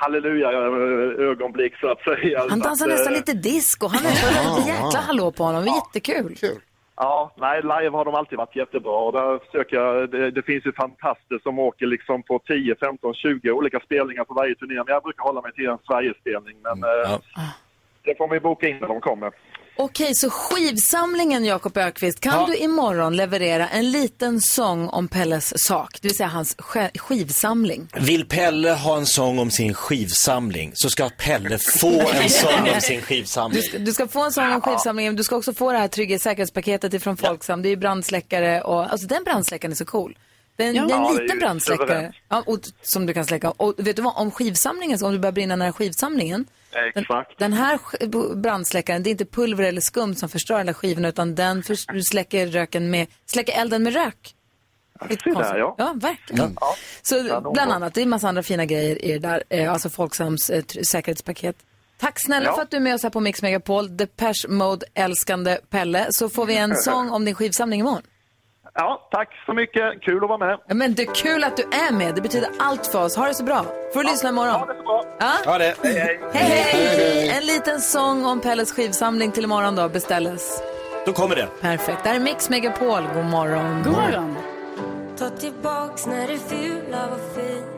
[0.00, 2.46] halleluja-ögonblick så att säga.
[2.48, 3.86] Han dansar att, nästan eh, lite disco.
[3.86, 5.64] Han är ett jäkla hallå på honom.
[5.64, 6.36] Var jättekul.
[6.96, 8.92] Ja, nej, live har de alltid varit jättebra.
[8.92, 13.14] Och där försöker jag, det, det finns ju fantaster som åker liksom på 10, 15,
[13.14, 14.74] 20 olika spelningar på varje turné.
[14.74, 16.56] Men jag brukar hålla mig till en Sverigespelning.
[16.62, 17.18] Men eh,
[18.02, 19.30] det får ju boka in när de kommer.
[19.76, 22.20] Okej, så skivsamlingen, Jakob Ökvist.
[22.20, 22.46] Kan Ja.
[22.46, 25.98] du imorgon leverera en liten sång om Pelles sak?
[26.00, 27.88] Det vill säga hans sk- skivsamling.
[28.00, 32.80] Vill Pelle ha en sång om sin skivsamling så ska Pelle få en sång om
[32.80, 33.60] sin skivsamling.
[33.62, 35.78] Du ska, du ska få en sång om skivsamlingen, men du ska också få det
[35.78, 37.62] här trygga säkerhetspaketet ifrån Folksam.
[37.62, 40.18] Det är ju brandsläckare och, alltså den brandsläckaren är så cool.
[40.56, 40.82] Den, Ja.
[40.86, 43.50] det är Ja, en det är liten brandsläckare ja, och, som du kan släcka.
[43.50, 46.46] Och vet du vad, om skivsamlingen, om du börjar brinna nära skivsamlingen.
[46.94, 47.38] Exakt.
[47.38, 47.78] Den här
[48.34, 52.46] brandsläckaren, det är inte pulver eller skum som förstör alla skivorna utan den för, släcker,
[52.46, 54.34] röken med, släcker elden med rök.
[55.10, 55.74] Lite där, ja.
[55.78, 56.56] Ja, verkligen.
[57.02, 59.90] Så bland annat, det är en massa andra fina grejer i det där, eh, alltså
[59.90, 61.56] Folksams eh, säkerhetspaket.
[61.98, 62.54] Tack snälla Ja.
[62.54, 66.06] för att du är med oss här på Mix Megapol, Depeche Mode-älskande Pelle.
[66.10, 68.02] Så får vi en sång om din skivsamling imorgon.
[68.76, 70.02] Ja, tack så mycket.
[70.02, 70.58] Kul att vara med.
[70.68, 73.16] Ja, Men det är kul att du är med, det betyder allt för oss.
[73.16, 73.64] Ha det så bra.
[73.94, 74.54] Får du lyssna imorgon.
[74.54, 75.04] Ha det så bra.
[75.20, 75.32] Ja?
[75.44, 75.74] Ja, det.
[75.82, 76.20] Hej, hej.
[76.32, 77.28] Hej, hej!
[77.28, 80.62] En liten sång om Pelles skivsamling till imorgon då beställes.
[81.06, 81.48] Då kommer det.
[81.60, 81.98] Perfekt.
[82.02, 83.02] Det här är Mix Megapol.
[83.14, 83.82] God morgon.
[83.82, 84.36] God morgon.
[85.18, 87.73] Ta tillbaks när det fula var fint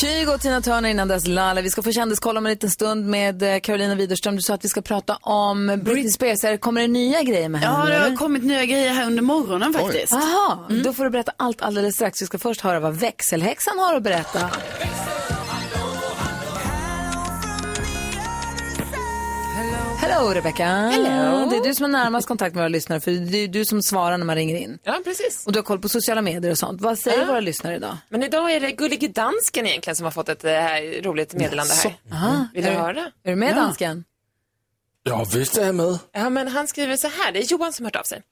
[0.00, 1.62] Kygo och Tina Turner innan dess Lale.
[1.62, 4.36] Vi ska få kändiskoll om en liten stund med eh, Carolina Widerström.
[4.36, 6.60] Du sa att vi ska prata om Britney Spears.
[6.60, 7.78] Kommer det nya grejer med henne?
[7.80, 8.16] Ja, det har eller?
[8.16, 10.12] kommit nya grejer här under morgonen faktiskt.
[10.12, 12.22] Jaha, då får du berätta allt alldeles strax.
[12.22, 14.50] Vi ska först höra vad växelhäxan har att berätta.
[20.04, 20.64] Hello Rebecca.
[20.66, 21.50] Hello.
[21.50, 23.82] Det är du som har närmast kontakt med våra lyssnare för det är du som
[23.82, 24.78] svarar när man ringer in.
[24.82, 25.46] Ja, precis.
[25.46, 26.80] Och du har koll på sociala medier och sånt.
[26.80, 27.24] Vad säger Ja.
[27.24, 27.96] våra lyssnare idag?
[28.08, 31.74] Men idag är det Gullige Dansken egentligen som har fått ett eh, här, roligt meddelande
[31.74, 31.94] här.
[32.12, 33.00] Aha, Vill du är, höra?
[33.24, 33.54] Är du med Ja.
[33.54, 34.04] dansken?
[35.02, 35.98] Ja, visst är jag med.
[36.12, 38.22] Ja, men han skriver så här, det är Johan som har hört av sig.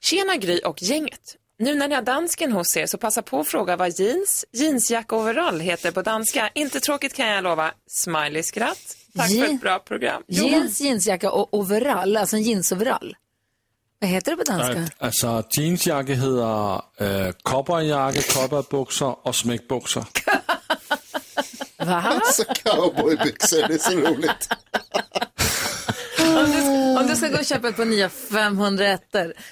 [0.00, 1.36] Tjena Gry och gänget.
[1.58, 5.16] Nu när ni har dansken hos er så passa på att fråga vad jeans, jeansjacka
[5.16, 6.50] och overall heter på danska.
[6.54, 7.70] Inte tråkigt kan jag lova.
[7.86, 8.96] Smiley skratt.
[9.16, 10.22] Tack för Je- ett bra program.
[10.26, 10.50] Johan.
[10.52, 13.16] Jeans, jeansjacka och overall, alltså en jeansoverall.
[13.98, 14.80] Vad heter det på danska?
[14.80, 16.82] Äh, alltså, jeansjacka heter
[17.26, 20.04] äh, cowboyjacka, cowboybuxor och smäckbuxor.
[21.78, 22.02] Va?
[22.02, 24.48] Alltså cowboybyxor, det är så roligt.
[26.18, 29.02] Om du, om du ska gå och köpa par nya 501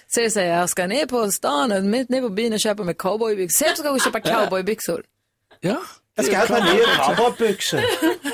[0.09, 2.61] så är det så här, jag ska ner på stan, mitt ner på byn och
[2.61, 3.59] köpa med cowboybyxor.
[3.59, 5.03] Säg att du ska gå och köpa cowboybyxor.
[5.61, 5.83] Ja.
[6.17, 6.49] Jag ska ha ett
[6.97, 7.81] par cowboybyxor.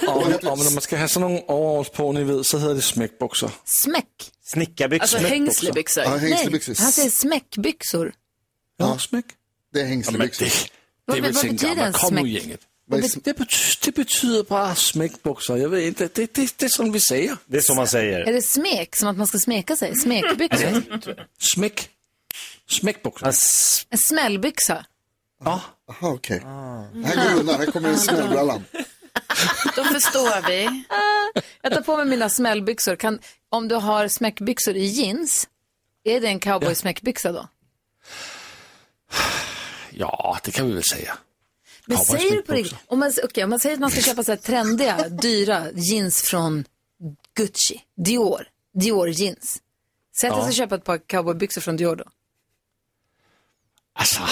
[0.09, 3.51] Och, och när man ska ha sådana overalls på, ni vet, så heter det smäckbuxor.
[3.65, 4.07] Smäck.
[4.43, 5.03] Snickarbyxor.
[5.03, 6.05] Alltså hängslebyxor.
[6.05, 6.75] Ja, Nej, hängslebyxor.
[6.79, 8.13] han säger smäckbyxor.
[8.77, 9.25] Ja, smäck.
[9.73, 10.47] Det är hängslebyxor.
[11.05, 11.93] Vad- Det är.
[11.93, 12.27] Kom nu smäck?
[12.43, 12.61] gänget.
[12.87, 15.59] Vad är Det, det, betyder, det betyder bara smäckbuxor.
[15.59, 17.37] Jag vet inte, det, det, det är som vi säger.
[17.47, 18.33] Det är så man Är säger.
[18.33, 19.97] det smek, som att man ska smeka sig?
[19.97, 20.83] Smekbyxor?
[21.55, 21.89] Smäck.
[22.69, 23.27] Smäckbuxor.
[23.91, 24.85] En smällbyxa?
[25.45, 25.61] Ja.
[25.89, 26.41] Aha, okej.
[26.41, 28.65] Här går undan, här kommer en smällbrallan.
[29.77, 30.85] Då förstår vi.
[31.63, 32.97] Jag tar på mig mina smällbyxor.
[32.97, 33.19] Kan,
[33.49, 35.49] om du har smäckbyxor i jeans,
[36.05, 37.49] är det en cowboy-smäckbyxa då?
[39.91, 41.19] Ja, det kan vi väl säga.
[41.87, 44.01] Men Cowboy säger du på riktigt, om man, okay, om man säger att man ska
[44.01, 46.65] köpa så här trendiga, dyra jeans från
[47.35, 49.63] Gucci, Dior, Dior jeans.
[50.21, 50.53] Säg att jag Ja.
[50.53, 52.05] ska köpa ett par cowboybyxor från Dior då.
[53.93, 54.23] Alltså,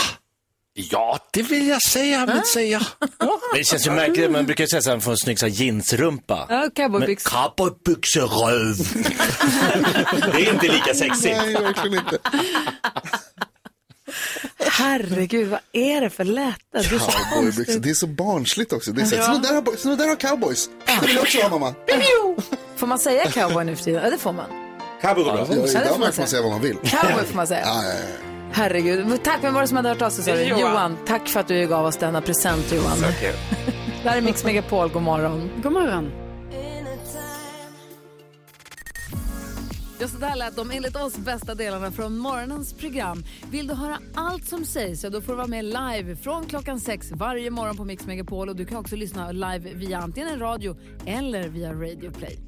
[0.90, 2.80] ja, det vill jag säga, men säga.
[3.18, 3.40] Ja.
[3.54, 5.46] Det känns ju märkligt, man brukar ju säga så här, man får en snygg så
[5.46, 6.46] här jeansrumpa.
[6.48, 7.30] Ja, Men cowboybyxor.
[7.30, 8.76] cowboybyxor röv.
[10.32, 11.36] det är inte lika sexigt.
[11.36, 12.18] Nej, verkligen inte.
[14.70, 16.58] Herregud, vad är det för läte?
[16.72, 17.82] Det är så Cowboybyxor, konstigt.
[17.82, 18.92] det är så barnsligt också.
[18.92, 19.22] Det är så, Ja.
[19.22, 20.70] såna, där har, såna där har cowboys.
[21.00, 21.74] Det vill jag också ha mamma.
[22.76, 24.02] Får man säga cowboy nu för tiden?
[24.04, 24.46] Ja, det får man.
[25.02, 25.46] Cowboy går bra.
[25.50, 26.22] Ja, I det får man Danmark får säga.
[26.22, 26.76] man säga vad man vill.
[26.76, 27.60] Cowboy får man säga.
[27.64, 28.37] Ja, ja, ja.
[28.52, 29.22] Herregud.
[29.24, 30.48] Tack, vem var det som hade hört av sig?
[30.48, 30.60] Johan.
[30.60, 32.98] Johan, tack för att du gav oss denna present, Johan.
[34.02, 35.50] Det här är Mix Megapol, god morgon.
[35.62, 36.10] God morgon.
[40.00, 43.24] Ja, så där lät de enligt oss bästa delarna från morgonens program.
[43.50, 46.80] Vill du höra allt som sägs så då får du vara med live från klockan
[46.80, 48.48] sex varje morgon på Mix Megapol.
[48.48, 50.76] Och du kan också lyssna live via antingen en radio
[51.06, 52.47] eller via Radio Play.